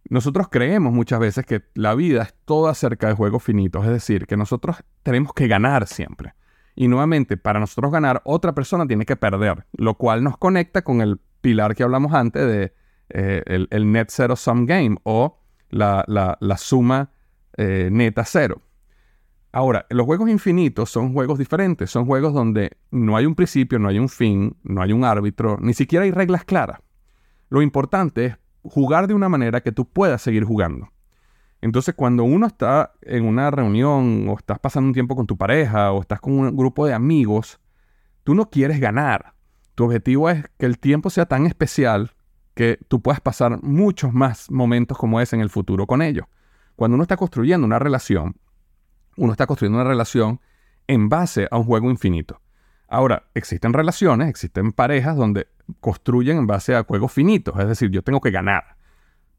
Nosotros 0.10 0.48
creemos 0.50 0.92
muchas 0.92 1.20
veces 1.20 1.46
que 1.46 1.62
la 1.76 1.94
vida 1.94 2.24
es 2.24 2.34
todo 2.46 2.68
acerca 2.68 3.08
de 3.08 3.14
juegos 3.14 3.44
finitos, 3.44 3.86
es 3.86 3.92
decir, 3.92 4.26
que 4.26 4.36
nosotros 4.36 4.78
tenemos 5.04 5.34
que 5.34 5.48
ganar 5.48 5.88
siempre. 5.88 6.34
Y 6.76 6.88
nuevamente, 6.88 7.38
para 7.38 7.60
nosotros 7.60 7.92
ganar, 7.92 8.22
otra 8.26 8.54
persona 8.54 8.88
tiene 8.88 9.06
que 9.06 9.16
perder, 9.16 9.66
lo 9.74 9.96
cual 9.96 10.24
nos 10.24 10.38
conecta 10.38 10.82
con 10.82 11.02
el 11.02 11.20
pilar 11.42 11.76
que 11.76 11.84
hablamos 11.84 12.14
antes 12.14 12.46
de 12.48 12.74
eh, 13.10 13.68
el, 13.70 13.92
net 13.92 14.08
zero 14.10 14.36
sum 14.36 14.66
game 14.66 14.98
o 15.04 15.40
la, 15.70 16.38
suma 16.58 17.12
eh, 17.58 17.90
neta 17.92 18.26
cero. 18.26 18.62
Ahora, 19.52 19.86
los 19.90 20.06
juegos 20.06 20.30
infinitos 20.30 20.90
son 20.90 21.14
juegos 21.14 21.38
diferentes, 21.38 21.90
son 21.92 22.06
juegos 22.06 22.34
donde 22.34 22.78
no 22.92 23.16
hay 23.16 23.26
un 23.26 23.36
principio, 23.36 23.78
no 23.78 23.90
hay 23.90 24.00
un 24.00 24.10
fin, 24.10 24.56
no 24.64 24.82
hay 24.82 24.92
un 24.92 25.04
árbitro, 25.04 25.58
ni 25.60 25.74
siquiera 25.74 26.06
hay 26.06 26.12
reglas 26.12 26.46
claras. 26.46 26.80
Lo 27.50 27.62
importante 27.62 28.26
es 28.26 28.38
jugar 28.64 29.08
de 29.08 29.14
una 29.14 29.30
manera 29.30 29.62
que 29.62 29.72
tú 29.72 29.86
puedas 29.86 30.22
seguir 30.22 30.44
jugando. 30.44 30.90
Entonces, 31.62 31.94
cuando 31.96 32.24
uno 32.24 32.48
está 32.48 32.94
en 33.02 33.26
una 33.26 33.52
reunión 33.52 34.28
o 34.30 34.38
estás 34.38 34.60
pasando 34.60 34.88
un 34.88 34.94
tiempo 34.94 35.16
con 35.16 35.28
tu 35.28 35.38
pareja 35.38 35.92
o 35.92 36.02
estás 36.02 36.22
con 36.22 36.34
un 36.34 36.56
grupo 36.56 36.86
de 36.86 36.94
amigos, 36.94 37.60
tú 38.24 38.34
no 38.34 38.50
quieres 38.50 38.80
ganar. 38.80 39.34
Tu 39.76 39.84
objetivo 39.84 40.30
es 40.30 40.46
que 40.58 40.66
el 40.66 40.80
tiempo 40.80 41.10
sea 41.10 41.26
tan 41.26 41.46
especial 41.46 42.14
que 42.54 42.80
tú 42.88 43.02
puedas 43.02 43.22
pasar 43.22 43.62
muchos 43.62 44.14
más 44.14 44.50
momentos 44.52 44.98
como 44.98 45.20
ese 45.22 45.36
en 45.36 45.42
el 45.42 45.50
futuro 45.50 45.86
con 45.86 46.02
ellos. 46.02 46.26
Cuando 46.76 46.96
uno 46.96 47.04
está 47.04 47.18
construyendo 47.18 47.66
una 47.66 47.80
relación, 47.80 48.36
uno 49.18 49.32
está 49.34 49.46
construyendo 49.48 49.80
una 49.80 49.90
relación 49.90 50.40
en 50.88 51.10
base 51.10 51.48
a 51.52 51.58
un 51.58 51.66
juego 51.66 51.90
infinito. 51.90 52.42
Ahora, 52.88 53.28
existen 53.34 53.74
relaciones, 53.74 54.30
existen 54.30 54.72
parejas 54.72 55.16
donde 55.16 55.48
construyen 55.80 56.38
en 56.38 56.48
base 56.48 56.76
a 56.76 56.84
juegos 56.84 57.12
finitos, 57.12 57.60
es 57.60 57.68
decir, 57.68 57.90
yo 57.90 58.02
tengo 58.02 58.22
que 58.22 58.32
ganar. 58.32 58.78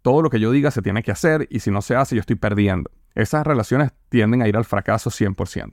Todo 0.03 0.23
lo 0.23 0.31
que 0.31 0.41
yo 0.41 0.51
diga 0.51 0.71
se 0.71 0.83
tiene 0.83 1.03
que 1.03 1.13
hacer 1.13 1.47
y 1.51 1.61
si 1.61 1.71
no 1.71 1.83
se 1.83 1.95
hace 1.95 2.17
yo 2.17 2.21
estoy 2.21 2.37
perdiendo. 2.37 2.91
Esas 3.15 3.47
relaciones 3.47 3.93
tienden 4.09 4.43
a 4.43 4.49
ir 4.49 4.57
al 4.57 4.65
fracaso 4.65 5.11
100%. 5.11 5.73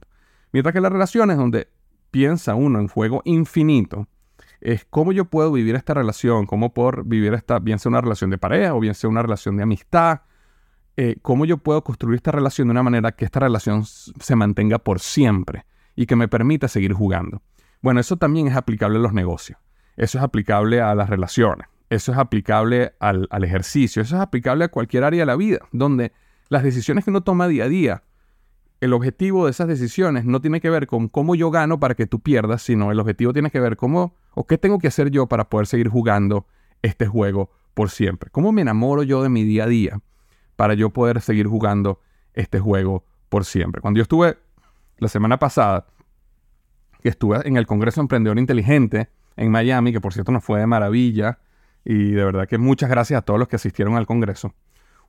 Mientras 0.51 0.73
que 0.73 0.81
las 0.81 0.91
relaciones 0.91 1.37
donde 1.37 1.69
piensa 2.11 2.55
uno 2.55 2.79
en 2.79 2.87
juego 2.87 3.21
infinito, 3.25 4.07
es 4.59 4.85
cómo 4.89 5.11
yo 5.11 5.25
puedo 5.25 5.51
vivir 5.51 5.75
esta 5.75 5.93
relación, 5.93 6.45
cómo 6.45 6.73
puedo 6.73 7.03
vivir 7.03 7.33
esta, 7.33 7.59
bien 7.59 7.79
sea 7.79 7.89
una 7.89 8.01
relación 8.01 8.29
de 8.29 8.37
pareja 8.37 8.73
o 8.73 8.79
bien 8.79 8.95
sea 8.95 9.09
una 9.09 9.21
relación 9.21 9.55
de 9.57 9.63
amistad, 9.63 10.21
eh, 10.95 11.17
cómo 11.21 11.45
yo 11.45 11.57
puedo 11.57 11.83
construir 11.83 12.15
esta 12.15 12.31
relación 12.31 12.67
de 12.67 12.71
una 12.71 12.83
manera 12.83 13.11
que 13.11 13.25
esta 13.25 13.39
relación 13.39 13.85
se 13.85 14.35
mantenga 14.35 14.79
por 14.79 14.99
siempre 14.99 15.65
y 15.95 16.07
que 16.07 16.15
me 16.15 16.27
permita 16.27 16.67
seguir 16.67 16.93
jugando. 16.93 17.41
Bueno, 17.81 17.99
eso 17.99 18.17
también 18.17 18.47
es 18.47 18.55
aplicable 18.55 18.97
a 18.97 19.01
los 19.01 19.13
negocios, 19.13 19.59
eso 19.97 20.17
es 20.17 20.23
aplicable 20.23 20.81
a 20.81 20.95
las 20.95 21.09
relaciones, 21.09 21.67
eso 21.89 22.11
es 22.11 22.17
aplicable 22.17 22.93
al, 22.99 23.27
al 23.29 23.43
ejercicio, 23.43 24.01
eso 24.01 24.15
es 24.15 24.21
aplicable 24.21 24.65
a 24.65 24.69
cualquier 24.69 25.03
área 25.03 25.21
de 25.21 25.25
la 25.25 25.35
vida, 25.35 25.59
donde 25.71 26.13
las 26.49 26.63
decisiones 26.63 27.03
que 27.03 27.09
uno 27.09 27.21
toma 27.21 27.47
día 27.47 27.65
a 27.65 27.69
día, 27.69 28.03
el 28.79 28.93
objetivo 28.93 29.45
de 29.45 29.51
esas 29.51 29.67
decisiones 29.67 30.23
no 30.23 30.39
tiene 30.39 30.61
que 30.61 30.69
ver 30.69 30.87
con 30.87 31.09
cómo 31.09 31.35
yo 31.35 31.51
gano 31.51 31.79
para 31.79 31.95
que 31.95 32.05
tú 32.05 32.19
pierdas, 32.19 32.61
sino 32.61 32.91
el 32.91 32.99
objetivo 32.99 33.33
tiene 33.33 33.51
que 33.51 33.59
ver 33.59 33.75
cómo 33.75 34.15
o 34.35 34.45
qué 34.45 34.57
tengo 34.57 34.77
que 34.79 34.87
hacer 34.87 35.09
yo 35.09 35.27
para 35.27 35.49
poder 35.49 35.67
seguir 35.67 35.89
jugando 35.89 36.45
este 36.83 37.07
juego 37.07 37.49
por 37.73 37.89
siempre. 37.89 38.29
¿Cómo 38.29 38.51
me 38.51 38.61
enamoro 38.61 39.01
yo 39.03 39.23
de 39.23 39.29
mi 39.29 39.43
día 39.43 39.63
a 39.63 39.67
día? 39.67 39.99
para 40.57 40.73
yo 40.73 40.89
poder 40.89 41.21
seguir 41.21 41.47
jugando 41.47 42.01
este 42.33 42.59
juego 42.59 43.05
por 43.29 43.45
siempre. 43.45 43.79
Cuando 43.79 43.99
yo 43.99 44.01
estuve 44.01 44.37
la 44.97 45.07
semana 45.07 45.39
pasada, 45.39 45.85
que 47.01 47.09
estuve 47.09 47.47
en 47.47 47.55
el 47.55 47.65
Congreso 47.65 48.01
Emprendedor 48.01 48.37
Inteligente 48.37 49.09
en 49.37 49.51
Miami, 49.51 49.93
que 49.93 50.01
por 50.01 50.13
cierto 50.13 50.31
nos 50.31 50.43
fue 50.43 50.59
de 50.59 50.67
maravilla, 50.67 51.39
y 51.85 52.11
de 52.11 52.25
verdad 52.25 52.47
que 52.47 52.57
muchas 52.57 52.89
gracias 52.89 53.19
a 53.19 53.21
todos 53.21 53.39
los 53.39 53.47
que 53.47 53.55
asistieron 53.55 53.95
al 53.95 54.05
Congreso. 54.05 54.53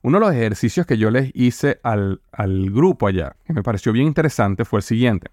Uno 0.01 0.19
de 0.19 0.25
los 0.25 0.33
ejercicios 0.33 0.85
que 0.85 0.97
yo 0.97 1.11
les 1.11 1.31
hice 1.33 1.81
al, 1.83 2.21
grupo 2.71 3.07
allá, 3.07 3.35
que 3.43 3.53
me 3.53 3.63
pareció 3.63 3.91
bien 3.91 4.07
interesante, 4.07 4.63
fue 4.63 4.79
el 4.79 4.83
siguiente. 4.83 5.29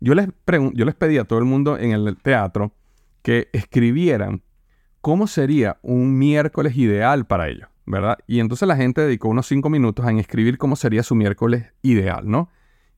Yo 0.00 0.14
les, 0.14 0.28
yo 0.72 0.84
les 0.86 0.94
pedí 0.94 1.18
a 1.18 1.24
todo 1.24 1.38
el 1.38 1.44
mundo 1.44 1.76
en 1.76 1.92
el 1.92 2.16
teatro 2.16 2.72
que 3.20 3.50
escribieran 3.52 4.42
cómo 5.02 5.26
sería 5.26 5.78
un 5.82 6.18
miércoles 6.18 6.74
ideal 6.76 7.26
para 7.26 7.48
ellos. 7.48 7.68
¿verdad? 7.90 8.18
Y 8.26 8.40
entonces 8.40 8.66
la 8.68 8.76
gente 8.76 9.00
dedicó 9.00 9.28
unos 9.28 9.46
cinco 9.46 9.68
minutos 9.68 10.06
en 10.08 10.18
escribir 10.18 10.58
cómo 10.58 10.76
sería 10.76 11.02
su 11.02 11.14
miércoles 11.14 11.72
ideal, 11.82 12.22
¿no? 12.24 12.50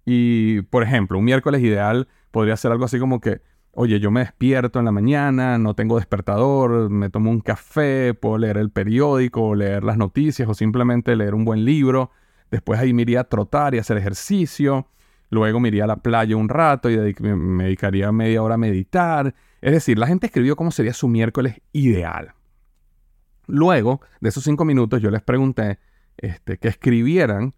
Y, 0.04 0.62
por 0.62 0.82
ejemplo, 0.82 1.18
un 1.18 1.24
miércoles 1.24 1.62
ideal 1.62 2.08
podría 2.30 2.56
ser 2.56 2.72
algo 2.72 2.84
así 2.84 2.98
como 2.98 3.20
que, 3.20 3.40
oye, 3.72 4.00
yo 4.00 4.10
me 4.10 4.20
despierto 4.20 4.78
en 4.78 4.84
la 4.84 4.92
mañana, 4.92 5.58
no 5.58 5.74
tengo 5.74 5.96
despertador, 5.96 6.90
me 6.90 7.10
tomo 7.10 7.30
un 7.30 7.40
café, 7.40 8.14
puedo 8.14 8.38
leer 8.38 8.58
el 8.58 8.70
periódico, 8.70 9.54
leer 9.54 9.84
las 9.84 9.96
noticias 9.96 10.48
o 10.48 10.54
simplemente 10.54 11.16
leer 11.16 11.34
un 11.34 11.44
buen 11.44 11.64
libro. 11.64 12.10
Después 12.50 12.78
ahí 12.78 12.92
me 12.92 13.02
iría 13.02 13.20
a 13.20 13.24
trotar 13.24 13.74
y 13.74 13.78
hacer 13.78 13.96
ejercicio. 13.96 14.88
Luego 15.30 15.60
me 15.60 15.68
iría 15.68 15.84
a 15.84 15.86
la 15.86 15.96
playa 15.96 16.36
un 16.36 16.50
rato 16.50 16.90
y 16.90 17.14
me 17.20 17.64
dedicaría 17.64 18.12
media 18.12 18.42
hora 18.42 18.56
a 18.56 18.58
meditar. 18.58 19.34
Es 19.62 19.72
decir, 19.72 19.98
la 19.98 20.06
gente 20.06 20.26
escribió 20.26 20.56
cómo 20.56 20.70
sería 20.70 20.92
su 20.92 21.08
miércoles 21.08 21.62
ideal. 21.72 22.34
Luego 23.46 24.00
de 24.20 24.28
esos 24.28 24.44
cinco 24.44 24.64
minutos 24.64 25.00
yo 25.00 25.10
les 25.10 25.22
pregunté 25.22 25.78
este, 26.18 26.58
que 26.58 26.68
escribieran 26.68 27.54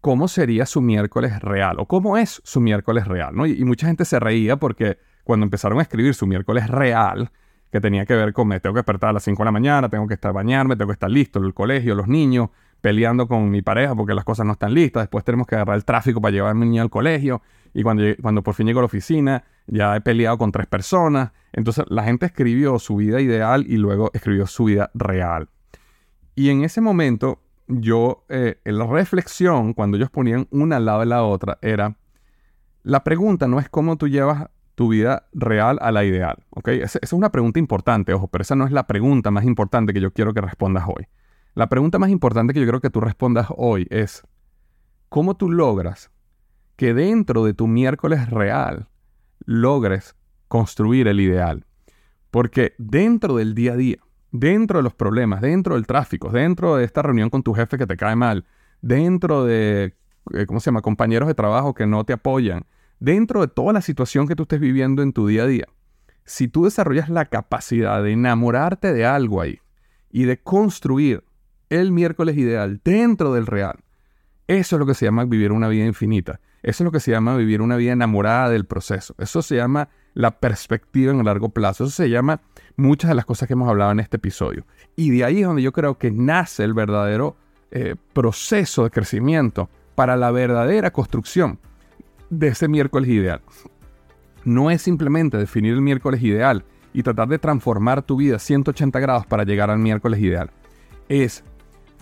cómo 0.00 0.28
sería 0.28 0.66
su 0.66 0.80
miércoles 0.80 1.40
real 1.40 1.76
o 1.80 1.86
cómo 1.86 2.16
es 2.16 2.40
su 2.44 2.60
miércoles 2.60 3.06
real. 3.06 3.34
¿no? 3.34 3.46
Y, 3.46 3.64
mucha 3.64 3.88
gente 3.88 4.04
se 4.04 4.20
reía 4.20 4.56
porque 4.56 4.98
cuando 5.28 5.44
empezaron 5.44 5.78
a 5.78 5.82
escribir 5.82 6.14
su 6.14 6.26
miércoles 6.26 6.68
real, 6.68 7.30
que 7.70 7.82
tenía 7.82 8.06
que 8.06 8.14
ver 8.14 8.32
con 8.32 8.48
me 8.48 8.60
tengo 8.60 8.72
que 8.72 8.78
despertar 8.78 9.10
a 9.10 9.12
las 9.12 9.24
5 9.24 9.42
de 9.42 9.44
la 9.44 9.52
mañana, 9.52 9.90
tengo 9.90 10.06
que 10.06 10.14
estar 10.14 10.32
bañarme, 10.32 10.74
tengo 10.74 10.88
que 10.88 10.94
estar 10.94 11.10
listo, 11.10 11.38
el 11.38 11.52
colegio, 11.52 11.94
los 11.94 12.08
niños, 12.08 12.48
peleando 12.80 13.28
con 13.28 13.50
mi 13.50 13.60
pareja 13.60 13.94
porque 13.94 14.14
las 14.14 14.24
cosas 14.24 14.46
no 14.46 14.52
están 14.52 14.72
listas, 14.72 15.02
después 15.02 15.24
tenemos 15.24 15.46
que 15.46 15.56
agarrar 15.56 15.76
el 15.76 15.84
tráfico 15.84 16.22
para 16.22 16.32
llevar 16.32 16.56
al 16.56 16.88
colegio 16.88 17.42
y 17.74 17.82
cuando, 17.82 18.04
cuando 18.22 18.42
por 18.42 18.54
fin 18.54 18.68
llego 18.68 18.78
a 18.78 18.84
la 18.84 18.86
oficina 18.86 19.44
ya 19.66 19.94
he 19.96 20.00
peleado 20.00 20.38
con 20.38 20.50
tres 20.50 20.66
personas. 20.66 21.32
Entonces 21.52 21.84
la 21.90 22.04
gente 22.04 22.24
escribió 22.24 22.78
su 22.78 22.96
vida 22.96 23.20
ideal 23.20 23.66
y 23.68 23.76
luego 23.76 24.10
escribió 24.14 24.46
su 24.46 24.64
vida 24.64 24.90
real. 24.94 25.50
Y 26.36 26.48
en 26.48 26.64
ese 26.64 26.80
momento 26.80 27.42
yo, 27.66 28.24
eh, 28.30 28.60
la 28.64 28.86
reflexión, 28.86 29.74
cuando 29.74 29.98
ellos 29.98 30.08
ponían 30.08 30.48
una 30.50 30.76
al 30.76 30.86
lado 30.86 31.00
de 31.00 31.06
la 31.06 31.22
otra, 31.22 31.58
era, 31.60 31.96
la 32.82 33.04
pregunta 33.04 33.46
no 33.46 33.58
es 33.58 33.68
cómo 33.68 33.98
tú 33.98 34.08
llevas 34.08 34.48
tu 34.78 34.88
vida 34.88 35.28
real 35.32 35.78
a 35.82 35.90
la 35.90 36.04
ideal, 36.04 36.36
¿ok? 36.50 36.68
Esa, 36.68 37.00
es 37.02 37.12
una 37.12 37.32
pregunta 37.32 37.58
importante, 37.58 38.14
ojo, 38.14 38.28
pero 38.28 38.42
esa 38.42 38.54
no 38.54 38.64
es 38.64 38.70
la 38.70 38.86
pregunta 38.86 39.32
más 39.32 39.44
importante 39.44 39.92
que 39.92 40.00
yo 40.00 40.12
quiero 40.12 40.32
que 40.32 40.40
respondas 40.40 40.84
hoy. 40.86 41.08
La 41.54 41.68
pregunta 41.68 41.98
más 41.98 42.10
importante 42.10 42.54
que 42.54 42.60
yo 42.60 42.66
creo 42.66 42.80
que 42.80 42.88
tú 42.88 43.00
respondas 43.00 43.48
hoy 43.56 43.88
es, 43.90 44.22
¿cómo 45.08 45.36
tú 45.36 45.50
logras 45.50 46.12
que 46.76 46.94
dentro 46.94 47.44
de 47.44 47.54
tu 47.54 47.66
miércoles 47.66 48.30
real 48.30 48.86
logres 49.44 50.14
construir 50.46 51.08
el 51.08 51.20
ideal. 51.20 51.64
Porque 52.30 52.74
dentro 52.78 53.36
del 53.36 53.54
día 53.54 53.72
a 53.72 53.76
día, 53.76 53.96
dentro 54.30 54.78
de 54.78 54.82
los 54.82 54.94
problemas, 54.94 55.40
dentro 55.40 55.74
del 55.74 55.86
tráfico, 55.86 56.30
dentro 56.30 56.76
de 56.76 56.84
esta 56.84 57.02
reunión 57.02 57.30
con 57.30 57.42
tu 57.42 57.52
jefe 57.54 57.78
que 57.78 57.86
te 57.86 57.96
cae 57.96 58.14
mal, 58.14 58.44
dentro 58.80 59.44
de, 59.44 59.96
eh, 60.34 60.46
¿cómo 60.46 60.60
se 60.60 60.66
llama?, 60.66 60.82
compañeros 60.82 61.28
de 61.28 61.34
trabajo 61.34 61.74
que 61.74 61.86
no 61.86 62.04
te 62.04 62.12
apoyan, 62.12 62.64
dentro 63.00 63.40
de 63.40 63.48
toda 63.48 63.72
la 63.72 63.80
situación 63.80 64.26
que 64.26 64.36
tú 64.36 64.44
estés 64.44 64.60
viviendo 64.60 65.02
en 65.02 65.12
tu 65.12 65.26
día 65.26 65.44
a 65.44 65.46
día, 65.46 65.66
si 66.24 66.48
tú 66.48 66.64
desarrollas 66.64 67.08
la 67.08 67.26
capacidad 67.26 68.02
de 68.02 68.12
enamorarte 68.12 68.92
de 68.92 69.06
algo 69.06 69.40
ahí 69.40 69.60
y 70.10 70.24
de 70.24 70.38
construir 70.38 71.24
el 71.70 71.92
miércoles 71.92 72.36
ideal 72.36 72.80
dentro 72.84 73.32
del 73.32 73.46
real, 73.46 73.80
eso 74.46 74.76
es 74.76 74.80
lo 74.80 74.86
que 74.86 74.94
se 74.94 75.04
llama 75.04 75.24
vivir 75.24 75.52
una 75.52 75.68
vida 75.68 75.84
infinita. 75.84 76.40
Eso 76.62 76.82
es 76.82 76.84
lo 76.86 76.90
que 76.90 77.00
se 77.00 77.10
llama 77.10 77.36
vivir 77.36 77.62
una 77.62 77.76
vida 77.76 77.92
enamorada 77.92 78.48
del 78.48 78.64
proceso. 78.64 79.14
Eso 79.18 79.42
se 79.42 79.56
llama 79.56 79.90
la 80.14 80.40
perspectiva 80.40 81.12
en 81.12 81.24
largo 81.24 81.50
plazo. 81.50 81.84
Eso 81.84 81.92
se 81.92 82.10
llama 82.10 82.40
muchas 82.76 83.10
de 83.10 83.14
las 83.14 83.24
cosas 83.24 83.46
que 83.46 83.52
hemos 83.52 83.68
hablado 83.68 83.92
en 83.92 84.00
este 84.00 84.16
episodio. 84.16 84.66
Y 84.96 85.10
de 85.10 85.24
ahí 85.24 85.40
es 85.40 85.46
donde 85.46 85.62
yo 85.62 85.72
creo 85.72 85.98
que 85.98 86.10
nace 86.10 86.64
el 86.64 86.74
verdadero 86.74 87.36
eh, 87.70 87.94
proceso 88.12 88.84
de 88.84 88.90
crecimiento 88.90 89.68
para 89.94 90.16
la 90.16 90.30
verdadera 90.30 90.90
construcción 90.90 91.60
de 92.30 92.48
ese 92.48 92.68
miércoles 92.68 93.08
ideal. 93.10 93.40
No 94.44 94.70
es 94.70 94.82
simplemente 94.82 95.36
definir 95.36 95.74
el 95.74 95.82
miércoles 95.82 96.22
ideal 96.22 96.64
y 96.92 97.02
tratar 97.02 97.28
de 97.28 97.38
transformar 97.38 98.02
tu 98.02 98.16
vida 98.16 98.38
180 98.38 98.98
grados 99.00 99.26
para 99.26 99.44
llegar 99.44 99.70
al 99.70 99.78
miércoles 99.78 100.20
ideal. 100.20 100.50
Es 101.08 101.44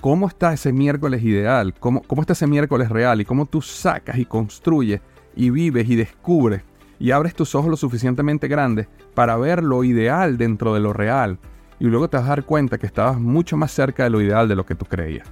cómo 0.01 0.29
está 0.29 0.53
ese 0.53 0.73
miércoles 0.73 1.23
ideal, 1.23 1.75
cómo, 1.79 2.03
cómo 2.03 2.23
está 2.23 2.35
ese 2.35 2.47
miércoles 2.47 2.89
real 2.89 3.21
y 3.21 3.25
cómo 3.25 3.47
tú 3.47 3.63
sacas 3.63 4.19
y 4.19 4.25
construyes 4.25 5.01
y 5.35 5.51
vives 5.51 5.89
y 5.89 5.97
descubres 5.97 6.63
y 6.99 7.11
abres 7.11 7.35
tus 7.35 7.55
ojos 7.55 7.71
lo 7.71 7.77
suficientemente 7.77 8.49
grandes 8.49 8.89
para 9.15 9.37
ver 9.37 9.63
lo 9.63 9.85
ideal 9.85 10.39
dentro 10.39 10.75
de 10.75 10.81
lo 10.81 10.93
real 10.93 11.39
y 11.79 11.85
luego 11.85 12.09
te 12.09 12.17
vas 12.17 12.27
a 12.27 12.31
dar 12.31 12.45
cuenta 12.45 12.79
que 12.79 12.87
estabas 12.87 13.21
mucho 13.21 13.57
más 13.57 13.71
cerca 13.71 14.05
de 14.05 14.11
lo 14.11 14.21
ideal 14.21 14.49
de 14.49 14.57
lo 14.57 14.65
que 14.65 14.75
tú 14.75 14.87
creías. 14.87 15.29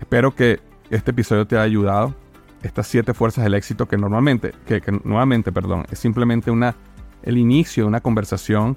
Espero 0.00 0.34
que 0.34 0.60
este 0.90 1.12
episodio 1.12 1.46
te 1.46 1.56
haya 1.56 1.64
ayudado. 1.64 2.14
Estas 2.62 2.86
siete 2.86 3.14
fuerzas 3.14 3.44
del 3.44 3.54
éxito 3.54 3.86
que 3.86 3.96
normalmente, 3.96 4.52
que, 4.66 4.82
nuevamente, 5.04 5.50
perdón, 5.52 5.86
es 5.90 5.98
simplemente 5.98 6.50
una, 6.50 6.76
el 7.22 7.38
inicio 7.38 7.84
de 7.84 7.88
una 7.88 8.00
conversación 8.00 8.76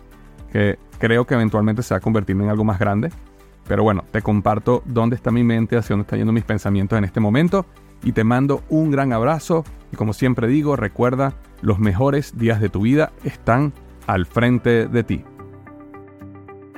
que 0.51 0.77
creo 0.99 1.25
que 1.25 1.33
eventualmente 1.33 1.83
se 1.83 1.93
va 1.93 1.97
a 1.97 2.01
convertir 2.01 2.35
en 2.35 2.49
algo 2.49 2.63
más 2.63 2.79
grande. 2.79 3.09
Pero 3.67 3.83
bueno, 3.83 4.03
te 4.11 4.21
comparto 4.21 4.83
dónde 4.85 5.15
está 5.15 5.31
mi 5.31 5.43
mente, 5.43 5.77
hacia 5.77 5.93
dónde 5.93 6.03
están 6.03 6.19
yendo 6.19 6.33
mis 6.33 6.43
pensamientos 6.43 6.97
en 6.97 7.03
este 7.03 7.19
momento 7.19 7.65
y 8.03 8.11
te 8.11 8.23
mando 8.23 8.63
un 8.69 8.91
gran 8.91 9.13
abrazo 9.13 9.63
y 9.91 9.95
como 9.95 10.13
siempre 10.13 10.47
digo, 10.47 10.75
recuerda, 10.75 11.33
los 11.61 11.79
mejores 11.79 12.37
días 12.37 12.59
de 12.59 12.69
tu 12.69 12.81
vida 12.81 13.13
están 13.23 13.73
al 14.07 14.25
frente 14.25 14.87
de 14.87 15.03
ti. 15.03 15.23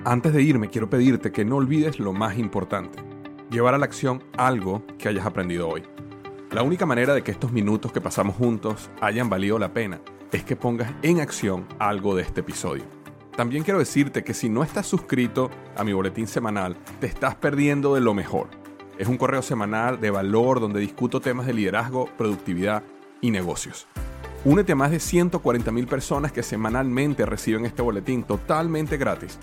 Antes 0.03 0.33
de 0.33 0.43
irme, 0.43 0.69
quiero 0.69 0.89
pedirte 0.89 1.31
que 1.31 1.45
no 1.45 1.55
olvides 1.55 1.99
lo 1.99 2.13
más 2.13 2.37
importante, 2.37 2.99
llevar 3.49 3.73
a 3.73 3.79
la 3.79 3.85
acción 3.85 4.23
algo 4.37 4.83
que 4.99 5.09
hayas 5.09 5.25
aprendido 5.25 5.67
hoy. 5.67 5.83
La 6.55 6.63
única 6.63 6.85
manera 6.85 7.13
de 7.13 7.21
que 7.21 7.31
estos 7.31 7.51
minutos 7.51 7.91
que 7.91 7.99
pasamos 7.99 8.37
juntos 8.37 8.89
hayan 9.01 9.29
valido 9.29 9.59
la 9.59 9.73
pena 9.73 9.99
es 10.31 10.45
que 10.45 10.55
pongas 10.55 10.89
en 11.01 11.19
acción 11.19 11.67
algo 11.79 12.15
de 12.15 12.21
este 12.21 12.39
episodio. 12.39 12.85
También 13.35 13.65
quiero 13.65 13.79
decirte 13.79 14.23
que 14.23 14.33
si 14.33 14.47
no 14.47 14.63
estás 14.63 14.87
suscrito 14.87 15.51
a 15.75 15.83
mi 15.83 15.91
boletín 15.91 16.27
semanal, 16.27 16.77
te 17.01 17.07
estás 17.07 17.35
perdiendo 17.35 17.93
de 17.93 17.99
lo 17.99 18.13
mejor. 18.13 18.47
Es 18.97 19.09
un 19.09 19.17
correo 19.17 19.41
semanal 19.41 19.99
de 19.99 20.11
valor 20.11 20.61
donde 20.61 20.79
discuto 20.79 21.19
temas 21.19 21.45
de 21.45 21.55
liderazgo, 21.55 22.09
productividad 22.17 22.83
y 23.19 23.31
negocios. 23.31 23.85
Únete 24.45 24.71
a 24.71 24.77
más 24.77 24.91
de 24.91 24.99
140.000 24.99 25.87
personas 25.87 26.31
que 26.31 26.41
semanalmente 26.41 27.25
reciben 27.25 27.65
este 27.65 27.81
boletín 27.81 28.23
totalmente 28.23 28.95
gratis 28.95 29.37